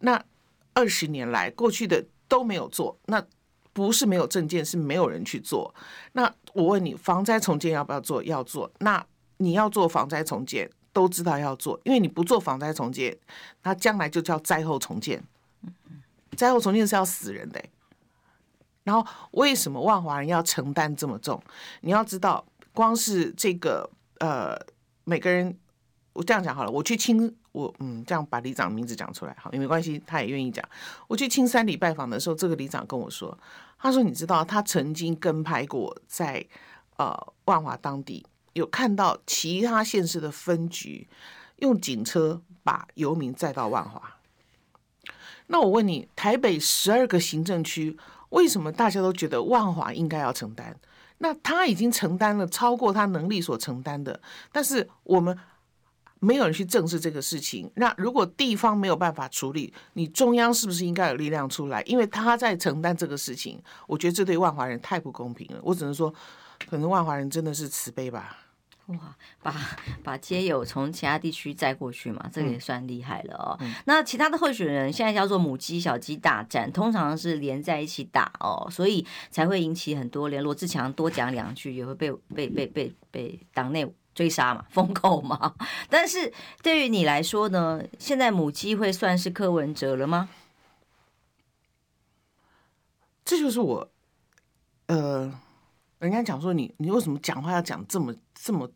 [0.00, 0.22] 那
[0.74, 3.24] 二十年来过去的都没有做，那
[3.72, 5.74] 不是没有证件，是没有人去做。
[6.12, 8.22] 那我问你，防灾重建要不要做？
[8.22, 8.70] 要做。
[8.80, 9.04] 那
[9.38, 13.16] 你要做防灾重建，都知道要做，因为你不做防灾重建，
[13.62, 15.22] 那将来就叫灾后重建。
[16.36, 17.62] 灾后重建是要死人的。
[18.84, 21.42] 然后为什么万华人要承担这么重？
[21.80, 22.44] 你要知道，
[22.76, 24.54] 光是这个呃，
[25.04, 25.56] 每个人，
[26.12, 30.62] 我这样讲好了，我去青，我嗯，这样把里长名字讲出来好，也没关系，他也愿意讲。
[31.08, 33.36] 我去青山里拜访的时候，这个里长跟我说，
[33.78, 36.46] 他说你知道，他曾经跟拍过在
[36.98, 41.08] 呃万华当地，有看到其他县市的分局
[41.56, 44.18] 用警车把游民载到万华。
[45.46, 47.96] 那我问你，台北十二个行政区。
[48.30, 50.76] 为什么大家都觉得万华应该要承担？
[51.18, 54.20] 那他已经承担了超过他能力所承担的，
[54.52, 55.38] 但是我们
[56.18, 57.70] 没有人去正视这个事情。
[57.74, 61.82] 那如果地方没有办法处理，你中央是不是应该有力量出来？
[61.82, 65.60] 因为他在承担这个事情，我觉得这对万华人太不公平了。
[65.62, 66.12] 我只能说，
[66.68, 68.38] 可能万华人真的是慈悲吧。
[68.86, 69.52] 哇，把
[70.04, 73.56] 把街友从其他地区载过去嘛，这个也算厉害了哦。
[73.60, 85.56] 嗯、那其他的候选人现在叫做母鸡小鸡大战，通常是连在一起打哦，所以才会引起很多连罗志强多讲两句也会被被被被被党内追杀嘛，封口嘛。
[85.90, 90.28] 但是对于你来说呢，现在母鸡会算是柯文哲了吗？
[93.24, 93.90] 这就是我，
[94.86, 95.40] 呃。
[95.98, 98.70] 人家讲说你，你为什么讲话要讲这么这么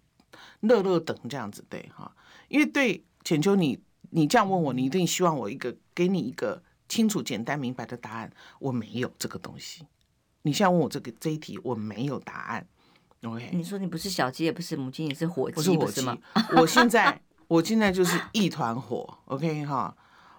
[0.61, 1.63] 乐乐等这样子？
[1.69, 2.11] 对哈，
[2.49, 3.79] 因为对浅秋你
[4.11, 8.33] 你这样问我，你一定希望我一个给你一个清楚、简单、明白的答案。
[8.59, 9.87] 我没有这个东西。
[10.43, 12.67] 你现在问我这个这一题，我没有答案。
[13.23, 16.17] OK，你说你不是小鸡，也不是母鸡，你是火鸡，不是火鸡吗？
[16.57, 19.19] 我现在我现在就是一团火。
[19.27, 19.95] OK 哈，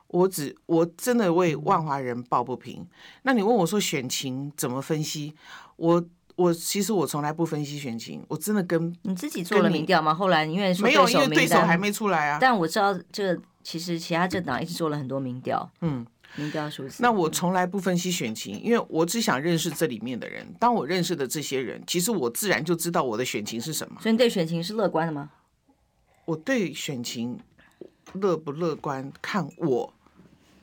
[0.07, 2.87] 我只我真的为万华人抱不平。
[3.21, 5.35] 那你问我说选情怎么分析？
[5.75, 6.03] 我。
[6.41, 10.13] 我其实我从来不分析选情，我真的跟你自己做了民调吗？
[10.13, 12.37] 后来因为没有，因为对手还没出来啊。
[12.41, 17.03] 但我知道这个其实其他政党一直做了很多民调，嗯，民调数字。
[17.03, 20.45] 那我从来不分析选情，因为我只想认识这里面的人。
[20.59, 24.01] 当我认识的这些人，其实我自然就知道我的选情是什么。
[24.01, 25.29] 所以你对选情是乐观的吗？
[26.25, 27.39] 我对选情
[28.13, 29.93] 乐不乐观，看我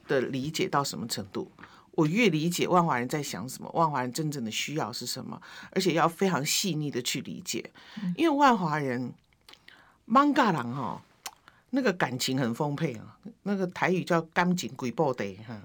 [0.06, 1.50] 的理解到什么程度。
[1.98, 7.72] 我越理解万华人在想什么，万华人真正的需要是什么，而且要非常细腻的去理解，
[8.16, 9.12] 因为万华人，
[10.06, 11.02] 艋舺人哈，
[11.70, 15.60] 那个感情很丰沛啊，那个台语叫感情几布袋哈，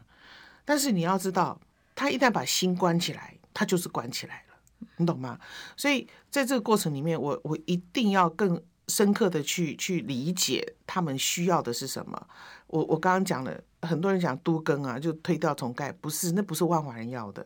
[0.66, 1.62] 但是你要知道，
[1.94, 5.40] 他一旦把心关起来，他就是关起来了，你懂吗？
[5.78, 12.28] 所以在这个过程里面，我我一定要更深刻的去去理解他们需要的是什么。
[12.74, 13.54] 我我刚刚讲了。
[13.84, 17.46] 很多人讲都更啊，就推掉重盖，不是，那不是万华人要的。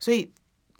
[0.00, 0.28] 所以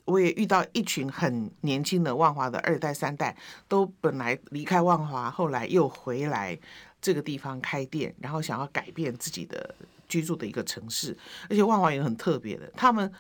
[0.05, 3.37] 我也遇到一群很年轻的万华的二代、三代，
[3.69, 6.59] 都本来离开万华，后来又回来
[7.01, 9.73] 这个地方开店，然后想要改变自己的
[10.09, 11.17] 居住的一个城市。
[11.49, 13.13] 而且万华也很特别的，他们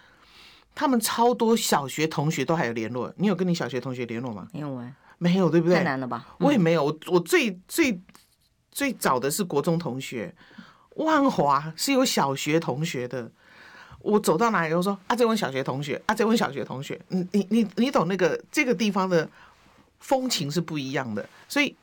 [0.75, 3.15] 他们超多小学同学都还有联络。
[3.17, 4.49] 你有跟你小学同学联络吗？
[4.53, 5.77] 没有啊，没有，对不对？
[5.77, 6.35] 太难了吧？
[6.41, 8.03] 我也没有，我我最最
[8.73, 10.35] 最早的是国中同学。
[10.97, 13.31] 万华是有小学同学的，
[14.01, 19.29] 我走到哪里都说啊，这位小学同学啊，这位小学同学，你你你你懂那个这个地方的
[20.01, 21.75] 风情是不一样的，所以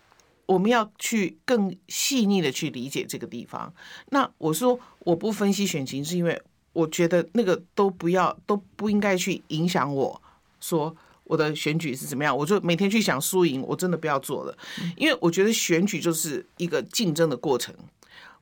[0.46, 3.72] 我们要去更细腻的去理解这个地方。
[4.10, 6.42] 那我说我不分析选情，是因为
[6.74, 10.20] 我觉得那个都不要都不应该去影响我
[10.60, 10.96] 说
[11.26, 14.58] 我的选举是怎么样，我就每天去想输赢，我真的不要做了，
[14.98, 17.76] 因为我觉得选举就是一个竞争的过程。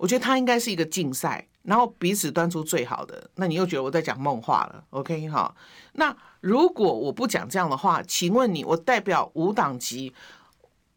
[0.02, 3.30] 我觉得它应该是一个竞赛，然后彼此端出最好的。
[3.36, 5.54] 那你又觉得我在讲梦话了？OK 哈？
[5.94, 10.12] 那如果我不讲这样的话，请问你，我代表无党籍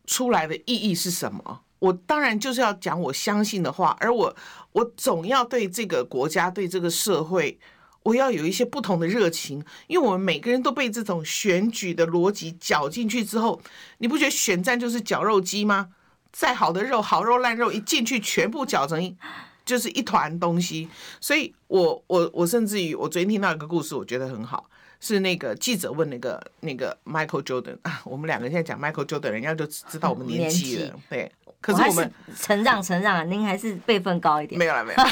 [0.06, 1.60] 出来的意义是什么？
[1.80, 4.34] 我当然就是要讲我相信的话，而我
[4.72, 7.58] 我总要对这个国家、对这个社会，
[8.04, 13.60] 我要有一些不同的热情，因为我们每个人都被这种选举的逻辑搅进去之后，
[13.98, 15.90] 你不觉得选战就是绞肉机吗？
[16.34, 19.16] 再好的肉，好肉烂肉一进去，全部搅成一
[19.64, 20.88] 就是一团东西。
[21.20, 24.68] 所以我我我甚至于我昨天听到一个故事，我觉得很好，
[24.98, 30.94] 是那个记者问那个那个 Michael Jordan 啊，我们两个现在讲 Michael Jordan，人家就知道我们年纪了。
[31.08, 34.58] 对，可是我们承让承让啊，您还是辈分高一点。
[34.58, 35.02] 没有了，没有。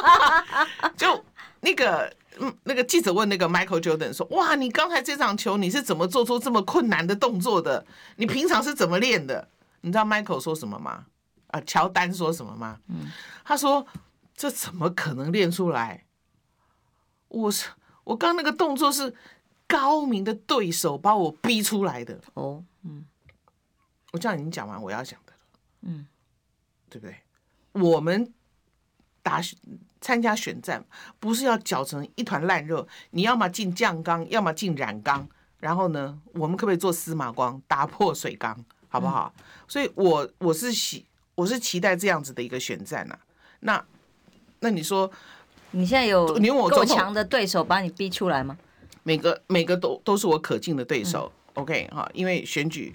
[0.96, 1.22] 就
[1.60, 7.84] 那个嗯，那个记者问那个 Michael Jordan 说：“哇，你刚才这场球你是怎么做出这么困难的动作的？
[8.16, 9.46] 你平常是怎么练的？”
[9.86, 11.06] 你知道 Michael 说什么吗？
[11.46, 12.80] 啊，乔丹说什么吗？
[12.88, 13.08] 嗯，
[13.44, 13.86] 他说
[14.34, 16.04] ：“这怎么可能练出来？
[17.28, 17.68] 我是
[18.02, 19.14] 我刚那个动作是
[19.68, 23.06] 高明的对手把我逼出来的。”哦，嗯，
[24.10, 25.38] 我这样已经讲完我要讲的了。
[25.82, 26.08] 嗯，
[26.90, 27.20] 对不对？
[27.80, 28.34] 我们
[29.22, 29.40] 打
[30.00, 30.84] 参加选战，
[31.20, 35.28] 不是要搅成一团烂肉，你要么进酱缸，要么进染缸，
[35.60, 39.32] 然后呢，我们可不可以做司马光，打破水缸，好不好？
[39.36, 43.20] 嗯、所以我我是喜，我是期待这样子的一个选战呐、啊。
[43.60, 43.86] 那
[44.60, 45.10] 那你说，
[45.72, 48.56] 你现在有你我够强的对手把你逼出来吗？
[49.02, 51.32] 每个每个都都是我可敬的对手。
[51.54, 52.94] 嗯、OK 哈，因为选举。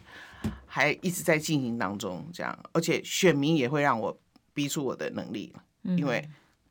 [0.66, 4.18] 还一直在进行当中，这样，而且选民也会让我
[4.54, 6.28] 逼出我的能力，因为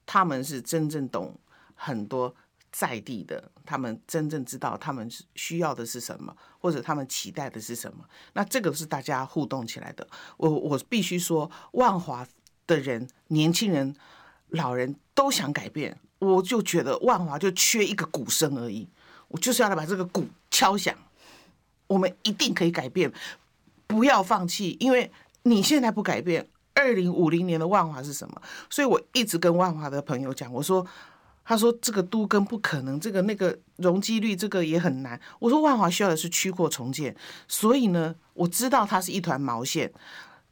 [0.07, 1.39] 他们是真正懂
[1.75, 2.35] 很多
[2.73, 8.05] 在地的，他们真正知道他们需要的是什么，或者他们期待的是什么。
[8.33, 10.05] 那这个是大家互动起来的。
[10.37, 12.27] 我我必须说，万华
[12.67, 13.95] 的人，年轻人、
[14.49, 18.89] 老人都想改变，我就觉得万华就缺一个鼓声而已，
[19.29, 20.93] 我就是要来把这个鼓敲响，
[21.87, 23.13] 我们一定可以改变。
[23.87, 25.09] 不要放弃，因为
[25.45, 28.43] 你现在不改变，二零五零年的万华是什么？
[28.69, 30.85] 所以我一直跟万华的朋友讲，我说，
[31.51, 35.21] 他说这个都跟不可能，这个那个容积率这个也很难。
[35.41, 37.13] 我说万华需要的是区扩重建，
[37.49, 39.93] 所以呢，我知道它是一团毛线，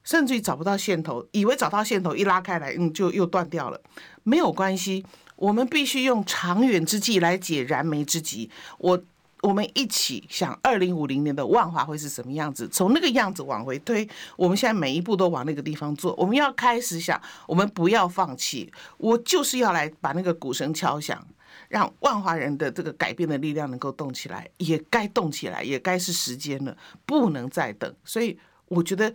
[0.03, 3.81] 甚至于找不到线头，以为找到线头一拉开来，嗯，就又断掉了。
[4.25, 5.07] 没有关系，
[5.37, 8.51] 我们必须用长远之计来解燃眉之急。
[8.79, 9.01] 我。
[9.42, 12.68] 我们一起想，二零五零年的万华会是什么样子？
[12.68, 16.12] 从那个样子往回推，我们现在每一步都往那个地方做。
[16.16, 18.72] 我们要开始想，我们不要放弃。
[18.96, 21.24] 我就是要来把那个鼓声敲响，
[21.68, 27.94] 让万华人的这个改变的力量能够动起来，也该动起来，也该是时间了，不能再等。
[28.05, 29.14] 所以我觉得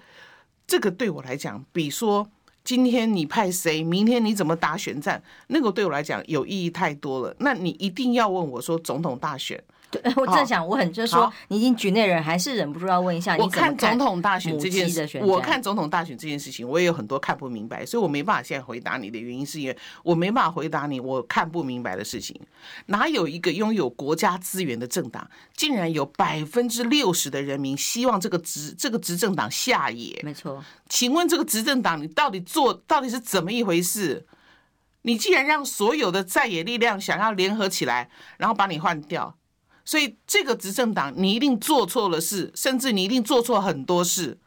[0.66, 2.26] 这个对我来讲，比说
[2.64, 7.36] 今天你派谁，明天你怎么打选战，那个对我来讲有意义太多了。
[7.40, 9.62] 那你一定要问我说总统大选。
[10.16, 15.20] 我正想问，就是说，你已经局内人，还是忍不住要问一下，你看总统大选这件事？
[15.22, 22.40] 我看总统大选这件事情，我也有很多看不明白，所以我没办法现在回答你的原因，是因为我没办法回答你我看不明白的事情。
[22.88, 30.20] 哪有一个拥有国家资源的政党，竟然有百分之六十的人民希望这个执这个执政党下野？
[30.24, 34.26] 没错，请问这个执政党你到底做到底是怎么一回事？
[35.06, 39.36] 你既然让所有的在野力量想要联合起来，然后把你换掉。
[39.86, 44.38] 所以这个执政党，你一定做错了事，甚至你一定做错很多事，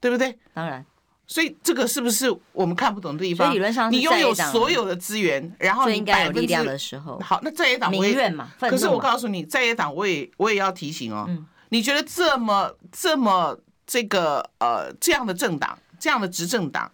[0.00, 0.38] 对不对？
[0.54, 0.84] 当然。
[1.26, 3.54] 所以这个是不是我们看不懂的地方？
[3.54, 7.20] 理论上，你拥有所有的资源，然后你应该有力量的时候。
[7.20, 11.28] 好，那在野党我也，可是我告诉你，在野党我也我也要提醒哦。
[11.68, 16.90] 你觉得这么这么这个呃这样的政党，这样的执政党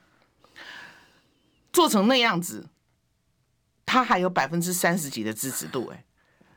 [1.73, 2.67] 做成那样子，
[3.87, 6.05] 他还有百分之三十几的支持度，哎。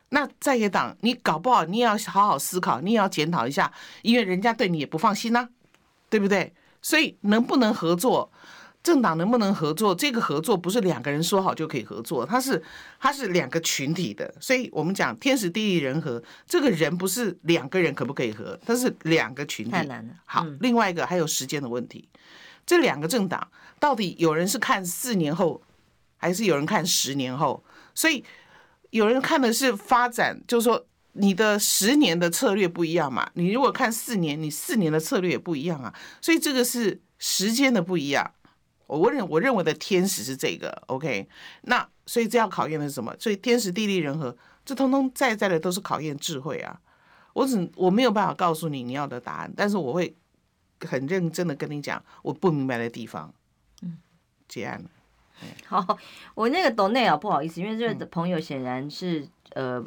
[0.09, 5.47] 那在野党，你搞不好你也要好好思考，你也要检讨一下，因为人家对你也不放心呐，
[6.09, 6.51] 对不对？
[6.81, 8.31] 所以能不能合作，
[8.81, 12.63] 政党能不能合作，这个合作不是两个人说好就可以合作，它是
[12.99, 19.71] 它是两个群体的，所以我们讲天时地利人和，这个人不是两个人可不可以合，它是两个群体。
[19.71, 20.13] 太难了。
[20.25, 22.09] 好，另外一个还有时间的问题，
[22.65, 23.47] 这两个政党
[23.79, 25.61] 到底有人是看四年后，
[26.17, 27.63] 还是有人看十年后？
[27.93, 28.25] 所以。
[28.91, 33.29] 有人看的是发展，就是说你的十年的策略不一样嘛。
[33.33, 35.93] 你如果看四年，你四年的策略也不一样啊。
[36.21, 38.31] 所以这个是时间的不一样。
[38.87, 41.27] 我认我认为的天时是这个，OK。
[41.61, 43.15] 那所以这要考验的是什么？
[43.19, 46.79] 所以天时地利人和，这通通在在的都是考验智慧啊。
[47.33, 50.17] 我只我没有办法告诉你你要的答案，但是我会
[50.81, 53.31] 很认真的跟你讲我不明白的地方。
[53.83, 53.99] 嗯，
[54.47, 54.89] 结案了。
[55.67, 55.97] 好，
[56.35, 59.83] 我那个抖内啊，不好意思，因为这个朋友显然是呃，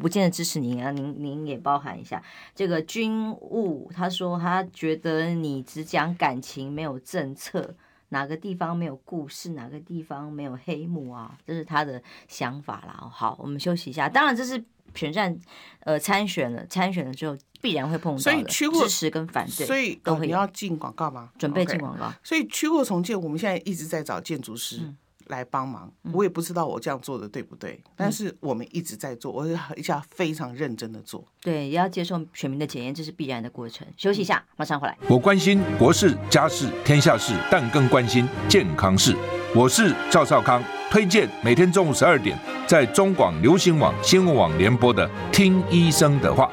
[0.00, 2.22] 不见得支持您啊，您您也包含一下。
[2.54, 7.74] 这个军务他说他觉得你只讲感情，没有政策，
[8.08, 11.36] 哪个地方没有故事，哪个地方没有黑幕啊？
[11.46, 13.08] 这是他的想法啦。
[13.12, 14.08] 好，我们休息一下。
[14.08, 15.36] 当然这是选战，
[15.80, 21.30] 呃，参选了，参选了之后必然会碰到的支持跟反对，所以都会、呃、你要进广告吗？
[21.38, 22.04] 准备进广告。
[22.04, 22.12] Okay.
[22.22, 24.82] 所以区廓重建，我们现在一直在找建筑师
[25.28, 25.90] 来帮忙。
[26.02, 29.46] 嗯、我也不知道我这样做的对不对，嗯、但是我们一直在做，我
[29.76, 31.24] 一下非常认真的做。
[31.40, 33.86] 对，也要接受选民的检验，这是必然的过程。
[33.96, 34.94] 休息一下，马上回来。
[35.08, 39.16] 我关心国事、家事、天下事，但更关心健康事。
[39.56, 46.52] 我是赵少康，推荐每天中午十二点在中广流行网、新闻网联播的《听医生的话》。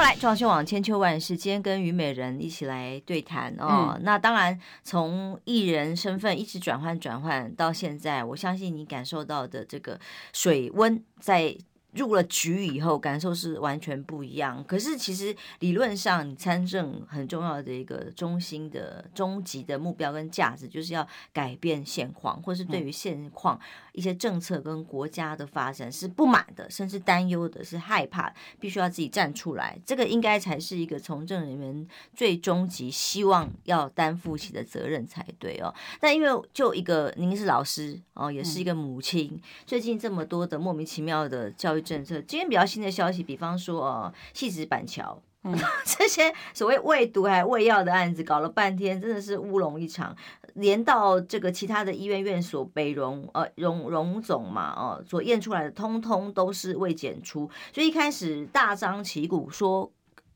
[0.00, 3.94] 来，装修网千秋万世，今天跟虞美人一起来对谈哦。
[3.96, 10.00] 嗯、那当然，从艺人身份一直转换转换到现在，我相信你感受到的这个
[10.32, 11.56] 水温在。
[11.92, 14.62] 入了局以后，感受是完全不一样。
[14.62, 23.58] 可是其实理论上，你参政很重要的一个中心的终极的目标跟价值，就是要改变现况，或是对于现况
[23.92, 29.76] 一些政策跟国家的发展是不满的，甚至担忧的，是害怕，必须要自己站出来。
[29.84, 35.74] 这个应该才是一个从政人员最终极希望要担负起的责任才对哦。
[36.00, 41.80] 但因为就一个您是老师哦，也是一个母亲，最近这么多的莫名其妙的教育。
[41.80, 50.14] 政策今天比较新的消息，比方说哦，戏子板桥，嗯， 这些所谓喂毒还喂药的案子，搞了半天真的是乌龙一场，
[50.54, 59.90] 连到这个其他的医院院所北荣呃荣荣总嘛哦，所验出来的通通都是未检出，所以一开始大张旗鼓说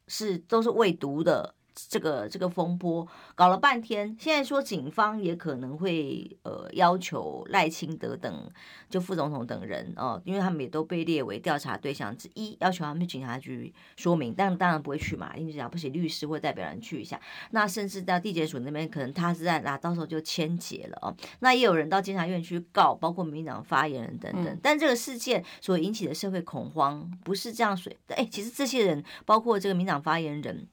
[0.08, 1.54] 是都是喂毒的。
[1.74, 8.48] 这个这个风波搞了半天，现在说警方也可能会呃要求赖清德等
[8.88, 17.20] 就副总统等人哦，因为他们也都被列为调查对象之一，要求他们去警察局说明，但当然不会去嘛，因为了不起律师或代表人去一下，
[17.50, 30.68] 那甚至到地检署那边可能他是在那到时候就签结了哦，那也有人到监察院去告，包括民进党发言人等等，嗯、但这个事件所引起的社会恐慌不是这样水，哎，其实这些人包括这个民党发言人。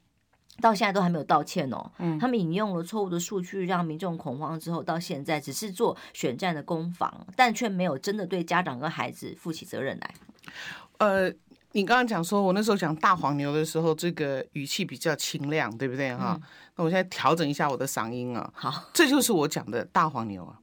[0.62, 10.14] 到现在都还没有道歉哦，嗯，他们引用了错误的数据让民众恐慌之后，到现在只是做选战的攻防，但却没有真的对家长跟孩子负起责任来。
[11.00, 11.30] 呃，
[11.72, 16.40] 你刚刚讲说我那时候讲大黄牛的时候，这个语气比较清亮，对不对哈？
[16.40, 20.60] 嗯，那我现在调整一下我的嗓音啊，好，这就是我讲的大黄牛啊，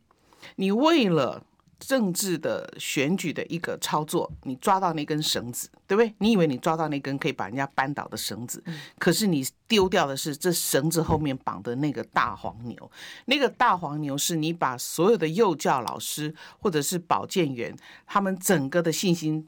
[0.57, 1.42] 你为了。
[1.78, 6.12] 政治的选举的一个操作，你抓到那根绳子，对不对？
[6.18, 8.62] 你以为你抓到那根可以把人家扳倒的绳子，
[8.98, 12.90] 可是你丢掉的是这绳子后面绑的那个大黄牛。
[13.26, 17.76] 那个大黄牛是你把所有的幼教老师或者是保健员
[18.06, 19.46] 他们整个的信心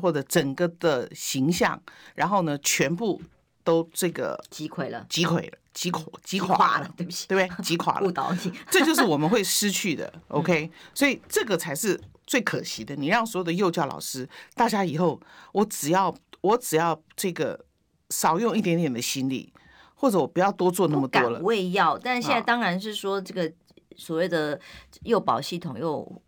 [0.00, 1.80] 或者整个的形象，
[2.14, 3.22] 然后呢，全部
[3.62, 5.58] 都这个击溃了，击溃了。
[5.72, 7.62] 击垮，击垮了，对不起，对不对？
[7.62, 10.12] 击垮了，误导你， 这就是我们会失去的。
[10.28, 12.96] OK，所以这个才是最可惜的。
[12.96, 15.20] 你让所有的幼教老师，大家以后，
[15.52, 17.64] 我只要我只要这个
[18.10, 19.52] 少用一点点的心力，
[19.94, 21.40] 或者我不要多做那么多了。
[21.40, 23.50] 喂药，但是现在当然是说这个
[23.96, 24.58] 所谓的
[25.02, 26.22] 幼保系统又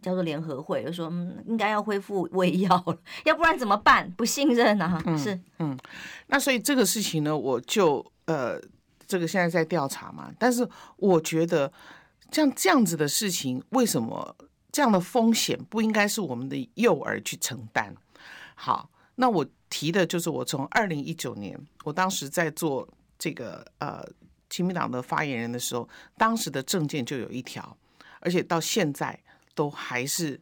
[0.00, 4.10] 叫做联合会，就说嗯，应该要恢复喂药了，要不然怎么办？
[4.12, 5.78] 不信任啊，嗯、是嗯。
[6.26, 8.04] 那所以这个事情呢，我就。
[8.26, 8.60] 呃，
[9.08, 10.64] 这个现在在调查嘛，但是
[10.98, 11.72] 我觉得
[12.30, 14.36] 像这样子的事情，为什么
[14.70, 17.92] 这样的风险不应该是我们的幼儿去承担？
[18.54, 22.88] 好，那我提的就是我从二零一九年，我当时在做
[23.18, 24.00] 这个呃
[24.48, 27.76] 亲民党的发言人的时候，当时的政见就有一条，
[28.20, 29.18] 而且到现在
[29.60, 30.40] 都还是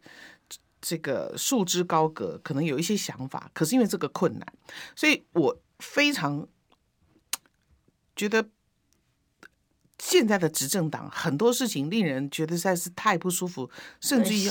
[0.80, 4.46] 这个束之高阁，可能有一些想法，可是因为这个困难，
[4.94, 6.46] 所以我非常。
[8.18, 8.44] 觉得
[10.00, 14.48] 现在的执政党很多事情令人觉得实在是太不舒服，甚至于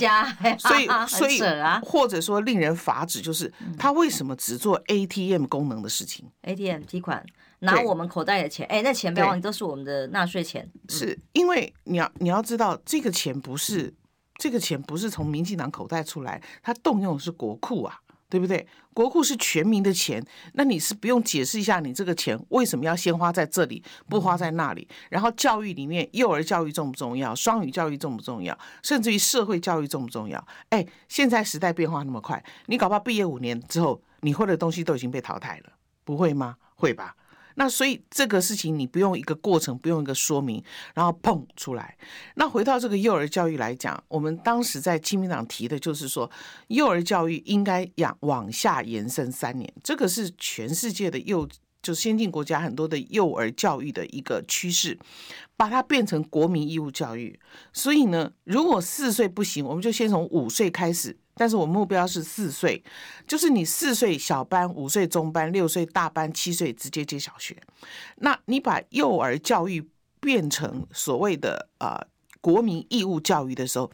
[0.58, 1.42] 所以 所以
[1.84, 7.26] 或者说令人发指，就是他为什么只做 ATM 功能的事情？ATM 提款
[7.60, 10.72] 拿我们口袋的钱，哎，那钱不要忘记都是我们的纳税钱。
[10.88, 13.94] 是因为你要你要知道，这个钱不是
[14.38, 18.00] 这个钱不是从民进党口袋出来，他动用的是国库啊。
[18.30, 18.68] 对不对？
[18.94, 20.22] 国库是全民的钱，
[20.56, 24.86] 那你是不用解释一下，你这个钱为什么要先花在这里，不花在那里？
[25.10, 27.34] 然后教育里面，幼儿教育重不重要？
[27.34, 28.60] 双语教育重不重要？
[28.84, 30.46] 甚至于社会教育重不重要？
[30.72, 35.72] 哎，现在时代变化那么快，你搞不好毕业五年之后，你会的东西都已经被淘汰了，
[36.04, 36.58] 不会吗？
[36.76, 37.16] 会吧？
[37.60, 41.98] 那所以这个事情你不用一个过程，不用一个说明，然后砰出来。
[42.36, 46.30] 那回到这个幼儿教育来讲，我们当时在亲民党提的就是说，
[46.68, 51.50] 幼儿教育应该往往下延伸三年，这个是全世界的幼
[51.82, 55.00] 就先进国家很多的幼儿教育的一个趋势，
[55.56, 57.40] 把它变成国民义务教育。
[57.74, 61.18] 所以呢，如果四岁不行，我们就先从五岁开始。
[61.38, 62.84] 但是我目标是四岁，
[63.28, 67.56] 就是你四岁小班，五岁中班，六岁大班，七岁直接接小学。
[68.18, 69.88] 那你把幼儿教育
[70.20, 72.00] 变成所谓的呃
[72.42, 73.92] 国民义务教育的时候，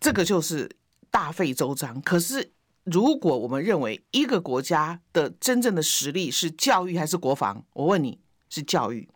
[0.00, 0.70] 这个就是
[1.10, 2.00] 大费周章。
[2.02, 2.50] 可是
[2.84, 8.18] 如果我们认为一个国家的真正的实力是教育还是国防，我问你，
[8.48, 9.08] 是教育。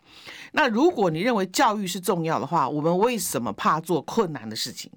[0.52, 4.92] 那如果你认为教育是重要的话，我们为什么怕做困难的事情？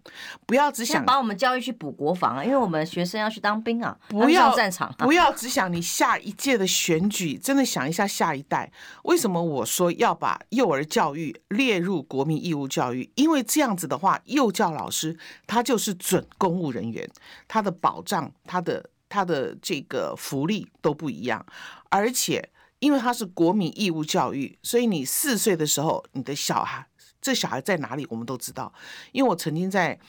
[0.45, 4.93] 不要只想把我们教育去补国防啊，因为我们学生要去当兵啊，不要战场。
[4.99, 8.69] 不要只想你下一届的选举，真的想一下下一代。
[9.03, 13.09] 为什么我说要把幼儿教育列入国民义务教育？
[13.15, 15.17] 因为这样子的话，幼教老师
[15.47, 17.09] 他就是准公务人员，
[17.47, 21.45] 他的保障、他的他的这个福利都不一样，
[21.89, 22.49] 而且。
[22.86, 26.86] 因为他是国民义务教育，所以你四岁的时候，你的小孩，
[27.19, 28.71] 这小孩在哪里，我们都知道。
[29.11, 29.99] 因为我曾经在，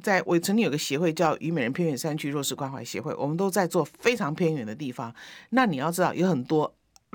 [0.00, 5.12] 在我曾经有个协会叫虞美人偏远山区弱势关怀协会，我们都在做非常偏远的地方。
[5.48, 6.72] 那你要知道，有很多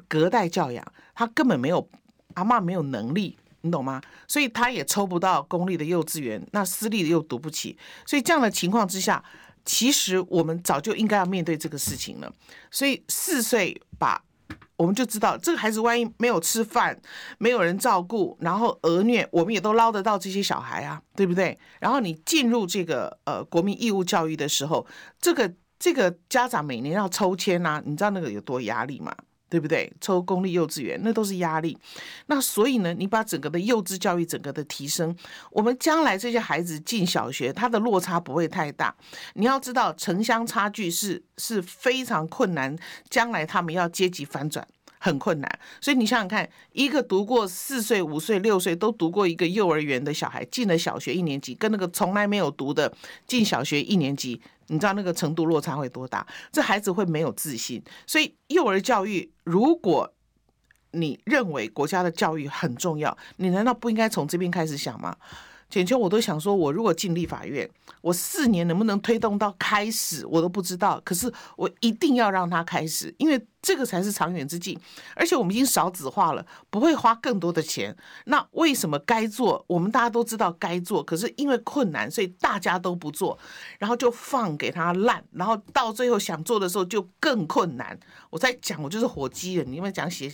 [0.10, 1.90] 隔代教养，他根本没有
[2.34, 4.02] 阿嬷没有能力，你懂吗？
[4.28, 7.78] 所以他也抽不到公立的幼稚园，那私立的又读不起。
[8.06, 9.24] 所以这样的情况之下，
[9.64, 12.30] 其实我们早就应该要面对这个事情了。
[12.70, 14.22] 所以四岁把。
[14.78, 17.00] 我们就知道，这个孩子万一没有吃饭，
[17.38, 21.58] 没有人照顾，然后儿虐，我们也都捞得到这些小孩啊，对不对？
[21.80, 24.86] 然后你进入这个呃国民义务教育的时候，
[25.20, 29.16] 这个这个家长每年要抽签啊，你知道那个有多压力吗？
[29.50, 29.92] 对不对？
[30.02, 31.78] 抽公立幼稚园那都是压力。
[32.26, 35.16] 那所以呢，你把整个的幼稚教育整个的提升，
[35.52, 38.94] 我们将来这些孩子进小学，他的落差不会太大。
[39.36, 42.76] 你要知道，城乡差距是是非常困难，
[43.10, 44.68] 将来他们要阶级反转
[44.98, 45.60] 很困难。
[45.80, 52.92] 所以你想想看，一个读过四岁、五岁、六岁都读过一个幼儿园的小孩，进了小学一年级，跟那个从来没有读的
[53.28, 54.42] 进小学一年级。
[54.68, 56.26] 你知道那个程度落差会多大？
[56.52, 57.84] 这孩子会没有自信。
[58.08, 60.12] 所以幼儿教育，如果
[60.92, 65.16] 你认为国家的教育很重要，你难道不应该从这边开始想吗？
[65.70, 67.70] 简秋，我都想说，我如果进立法院，
[68.02, 71.02] 我四年能不能推动到开始，我都不知道。
[71.04, 73.46] 可是我一定要让他开始，因为。
[73.66, 74.78] 这个才是长远之计，
[75.16, 77.98] 而且我们已经少子化了，不会花更多的钱。
[78.26, 79.66] 那为什么该做？
[79.66, 83.40] 我们大家都知道该做，可是因为困难，所以大家都不做，
[83.80, 88.00] 然后就放给他烂，然后到最后想做的时候就更困难。
[88.30, 90.32] 我在讲，我就是火鸡人，你们讲写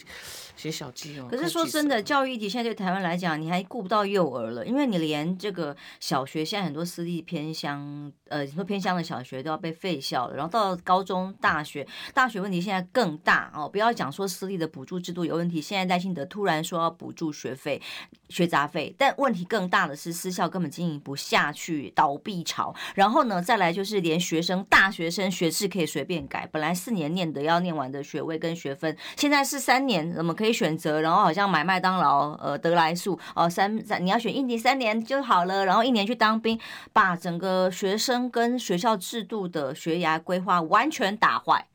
[0.57, 1.29] 写小鸡哦。
[1.32, 13.20] 可是说真的，教育议题现在对台湾来讲，你还顾不到幼儿了，因为你连这个小学现在很多私立偏乡，呃，很多偏乡的小学都要被废校了，然后到高中、大学，大学问题现在更。
[13.24, 15.61] 大哦，不要讲说私立的补助制度有问题。
[15.61, 17.82] 现在赖清德突然说要补助学费、
[18.30, 22.74] 学杂费，但问题更大的是私校根本经营不下去，倒闭潮。
[22.95, 31.01] 然后呢，再来就是连学生、大学生学制可以随便改，本来四年念的要念完的学位跟学分，现在是三年，怎么可以选择？
[31.01, 36.59] 然后好像买麦当劳、呃得来速哦，三三你要选一年三年就好了，然后一年去当兵，
[36.93, 41.67] 把整个学生跟学校制度的学涯规划完全打坏。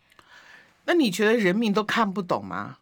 [0.87, 2.79] 那你觉得人民都看不懂吗？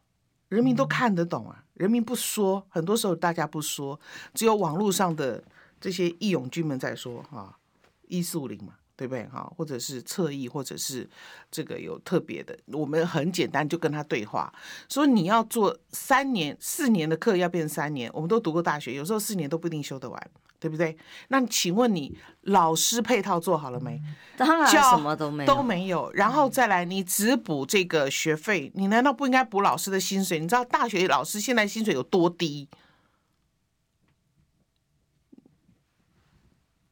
[0.48, 1.64] 人民都看得懂啊！
[1.72, 3.98] 人民不说，很多时候大家不说，
[4.34, 5.42] 只有网络上的
[5.80, 7.58] 这些义勇军们在说啊，
[8.06, 9.24] 一四五零嘛，对不对？
[9.26, 11.08] 哈，或者是侧翼，或者是
[11.50, 14.52] 这个有特别的，我们很简单就跟他对话，
[14.88, 20.30] 说你要做三年、四年的课要变三年，我们都读过大学，有时候四年都不一定修得完。
[20.60, 20.96] 对不对？
[21.28, 24.00] 那请问你老师配套做好了没？
[24.34, 26.10] 当然什么都没有都没有。
[26.14, 30.38] 然后再来，你只补这个学费，你难道不应该补老师的薪水？
[30.38, 32.66] 你知道大学老师现在薪水有多低？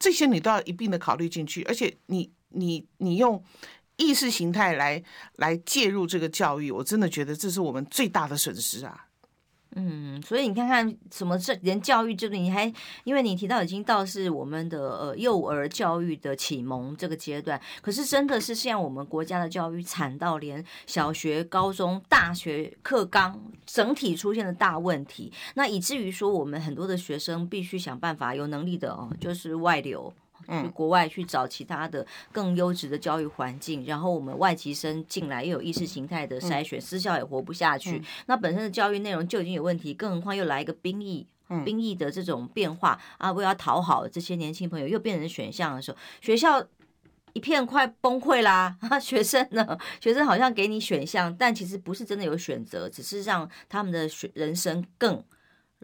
[0.03, 1.63] 这些你都要一并的考虑进去。
[1.63, 3.41] 而且你你你用
[3.95, 5.01] 意识形态来
[5.37, 9.07] 来介入这个教育，我真的觉得这是我们最大的损失啊。
[9.75, 12.71] 嗯，所以你看看什么这连教育这个，你还
[13.03, 30.13] 因为你提到已经到是我们的呃幼儿教育的启蒙这个阶段，可是真的是现在我们国家的教育惨到连小学、高中、大学课纲整体出现了大问题，那以至于说我们很多的学生必须想办法有能力的哦，就是外流。
[30.47, 38.01] 去国外去找其他的更优质的教育环境，然后我们外籍生进来又有意识形态的筛选，私校也活不下去。
[38.25, 41.25] 那本身的教育内容就已经有问题，更何况又来一个兵役，
[41.63, 46.63] 兵役的这种变化啊，为了讨好这些年轻朋友，又变成选项的时候，学校
[47.33, 48.77] 一片快崩溃啦。
[49.01, 55.23] 学生呢，学生好像给你选项，但其实不是真的有选择，只是让他们的选人生更。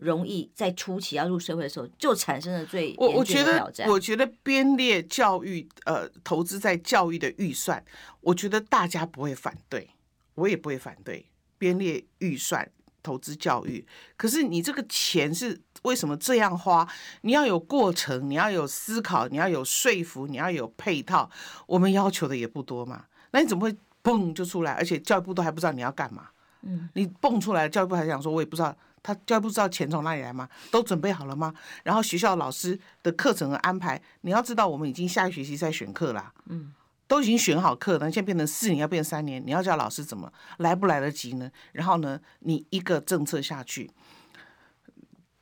[0.01, 2.93] 容易在初期要入社会的时候就产生了最。
[2.97, 7.83] 我我觉得，我觉得编列教育呃投资在教育的预算，
[8.21, 9.89] 我觉得大家不会反对，
[10.35, 11.25] 我也不会反对
[11.57, 12.69] 编列预算
[13.03, 13.85] 投资教育。
[14.17, 16.87] 可是你这个钱是为什么这样花？
[17.21, 21.29] 你要有过程，你要有思考，你要有说服，你要有配套。
[21.67, 24.73] 我们要求的也不多嘛，那你怎么会嘣就出来？
[24.73, 26.29] 而且教育部都还不知道你要干嘛？
[26.61, 30.47] 嗯，你蹦出来，教育部还想说，我也不知道他就不知道钱从哪里来吗？
[30.71, 31.53] 都准备好了吗？
[31.83, 36.73] 然后学校老师的课程的安排，你要知道，我们已经下一学期在选课啦，嗯，
[37.07, 41.49] 都已经选好课了，现在变成四年要变三年，你要叫老师怎么来不来得及呢？
[41.71, 43.91] 然后呢，你一个政策下去，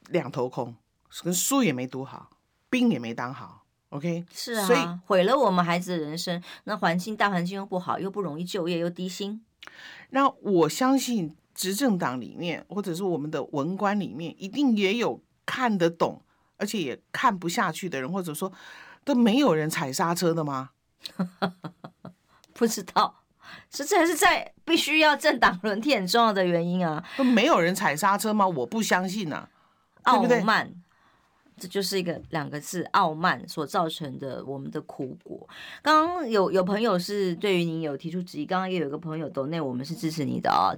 [0.09, 0.75] 两头空，
[1.23, 2.29] 跟书也没读好，
[2.69, 3.63] 兵也没当好。
[3.89, 6.43] OK，是啊，所以毁了我们孩子的人生。
[6.65, 9.41] 那环境大环境又不好，又不容易就业，又低薪。
[10.09, 16.21] 那我相信执政党里面，或者是我们的文官里面，一定也有看得懂，
[16.55, 18.53] 而且也看不下去的人，或者说
[19.03, 20.69] 都没有人踩刹车的吗？
[22.53, 23.23] 不知道，
[23.69, 27.03] 这才是在必须要政党轮替很重要的原因啊。
[27.17, 28.47] 都没有人踩刹车吗？
[28.47, 29.49] 我不相信啊，
[30.03, 30.27] 傲慢。
[30.29, 30.86] 对不对？
[31.59, 35.47] 这就是一个两个字傲慢所造成的我们的苦果。
[35.81, 40.71] 刚刚有有朋友是对于您有提出质疑，刚刚也有一个朋友抖内我们是支持你的哦。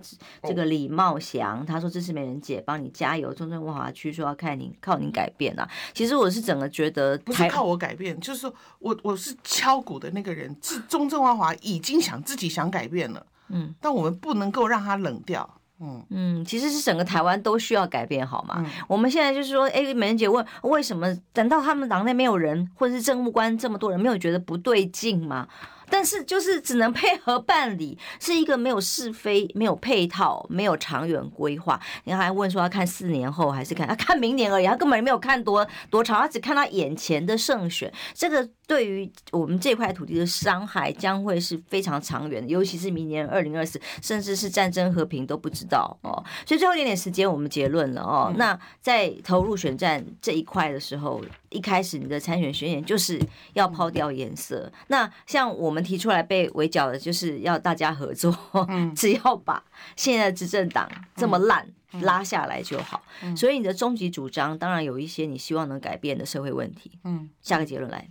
[0.43, 5.69] 这个李茂祥他说支持美人姐帮你加油，中正万华区说要看您靠您改变啊。
[5.93, 15.59] 其实我是整个觉得不是靠我改变，就是说我我是敲鼓的那个人，是中正万华已经想自己想改变了，嗯，但我们不能够让他冷掉。
[15.82, 18.55] 嗯嗯，其实是整个台湾都需要改变，好吗？
[18.57, 21.15] 嗯、我们现在就是说，哎，美人姐问为什么？
[21.32, 25.47] 等到他们党内没有人，或者是政务官这么多人，没有觉得不对劲吗？
[25.91, 31.80] 但是就是只能配合办理，是一个没有是非、没有配套、没有长远规划。
[32.03, 33.88] 你还问说要看四年后还是看？
[33.88, 37.91] 他看明年而已，他根本没有看多多长，他只看他眼前的胜选。
[38.13, 46.24] 这个对于我们这块土地的伤害将会是非常长远的，尤其是明年二零二四，甚至是战争和平都不知道哦。
[46.45, 48.28] 所以最后一点点时间，我们结论了哦。
[48.30, 53.20] 嗯、那在投入选战这一块的时候，一开始你的参选宣言就是
[53.53, 54.72] 要抛掉颜色。
[54.89, 59.63] 那像我们提出来被围剿的，就是要大家合作，嗯、 只要把
[59.95, 61.67] 现在执政党这么烂
[62.01, 63.01] 拉下来就好。
[63.36, 66.99] 所以你的终极主张，当然有一些你希望能改变的社会问题。
[67.03, 68.07] 嗯，下个结论来。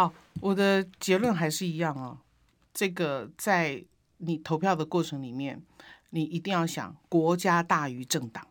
[0.00, 2.18] 好，我的结论还是一样哦。
[2.72, 3.84] 这个在
[4.16, 5.62] 你投票的过程里面，
[6.08, 8.46] 你一定要想国家大于政党。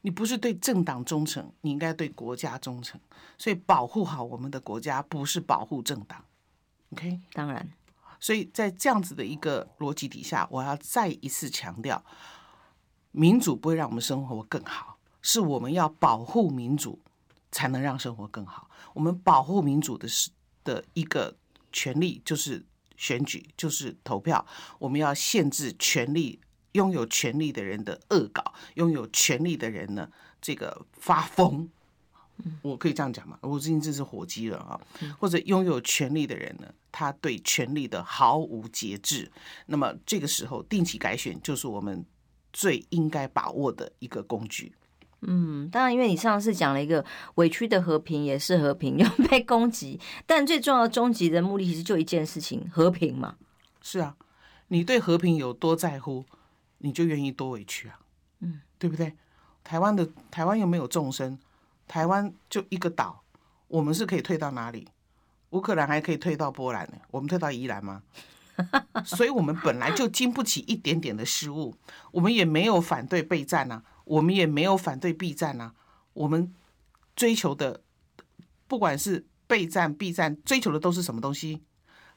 [0.00, 3.00] 你不是对政党忠诚，你应该对国家忠诚。
[3.38, 6.24] 所以保护好我们的国家，不是保护政党。
[6.92, 7.70] OK，当然。
[8.18, 12.02] 所以在这样子的一个逻辑底下，我要再一次强调，
[13.12, 16.98] 民主不会让我们生活更好，是我们要保护民主，
[17.52, 18.69] 才能让生活更好。
[18.94, 20.30] 我们保护民主的是
[20.64, 21.36] 的一个
[21.72, 22.64] 权利，就是
[22.96, 24.46] 选举，就是投票。
[24.78, 26.40] 我们要限制权利。
[26.74, 30.08] 拥有权利的人的恶搞，拥有权利的人呢，
[30.40, 31.68] 这个发疯，
[32.62, 33.36] 我可以这样讲吗？
[33.40, 34.80] 我最近真是火鸡了啊！
[35.18, 39.28] 或者拥有权力的人呢，他对权力的毫无节制。
[39.66, 42.06] 那么这个时候，定期改选就是我们
[42.52, 44.72] 最应该把握的一个工具。
[45.22, 47.04] 嗯，当然，因为你上次讲了一个
[47.34, 53.36] 委屈的和平也是和平， 又被攻击，但最重要的终极的目的其实就一件事情：和平嘛。
[53.82, 54.16] 是啊，
[54.68, 56.24] 你对和平有多在乎？
[56.78, 58.00] 你就愿意多委屈啊，
[58.40, 59.14] 嗯，对不对？
[59.62, 61.38] 台湾的台湾又没有众生，
[61.86, 63.22] 台湾就一个岛，
[63.68, 64.88] 我们是可以退到哪里？
[65.50, 68.02] 乌克兰还可以退到波兰呢，我们退到宜兰吗？
[69.04, 71.74] 所以，我们本来就经不起一点点的失误，
[72.12, 75.72] 我们也没有反对备战啊，我们也没有反对避战啊，
[76.14, 76.52] 我们
[77.14, 77.80] 追求的，
[78.66, 81.62] 不管是备战避战，追求的都是什么东西？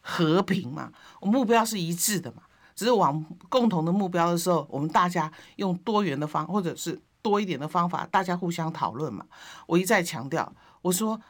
[0.01, 0.91] 和平嘛，
[1.21, 2.41] 我目标是一致的嘛。
[2.75, 9.27] 只是往共同的目标的时候，我们大家用多元的方，或者是多一点的方法，大家互相讨论嘛。
[9.67, 11.21] 我一再强调，我说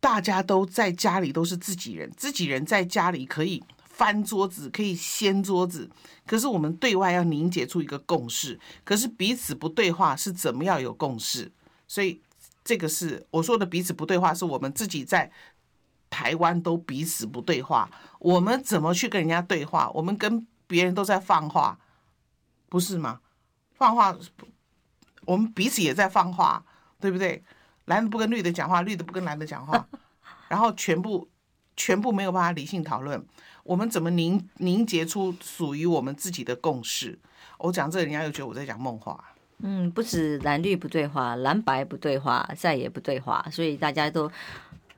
[0.00, 3.62] 大家都在家里都是自己人，自己人在家里可以
[3.94, 5.88] 翻桌子，可以掀桌子，
[6.26, 11.50] 可是我们对外要凝结出一个共识，可是彼此不对话是怎么样有共识？
[11.86, 12.20] 所以
[12.64, 15.30] 这个是我说的彼此不对话，是我们自己在。
[16.10, 17.90] 台湾都彼此不对话，
[18.20, 19.90] 我们怎么去跟人家对话？
[19.92, 21.76] 我们跟别人都在放话，
[22.68, 23.18] 不是吗？
[23.72, 24.16] 放话，
[25.24, 26.64] 我们彼此也在放话，
[27.00, 27.42] 对不对？
[27.86, 29.88] 蓝的不跟绿的讲话，绿的不跟蓝的讲话，
[30.46, 31.28] 然后全部
[31.76, 33.26] 全部没有办法理性讨论，
[33.64, 37.18] 我们怎么凝凝结出属于我们自己的共识？
[37.58, 39.22] 我讲这，人家又觉得我在讲梦话。
[39.62, 44.30] 嗯，不止蓝绿不对话，蓝白不对话，再也不对话，所以大家都。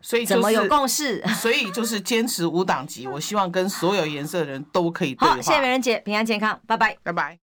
[0.03, 1.21] 所以、就是、怎么有共识？
[1.41, 3.09] 所以就是坚持无党籍。
[3.09, 5.35] 我希望跟所有颜色的人都可以对话。
[5.35, 7.35] 好，谢谢美人姐，平安健康，拜拜，拜拜。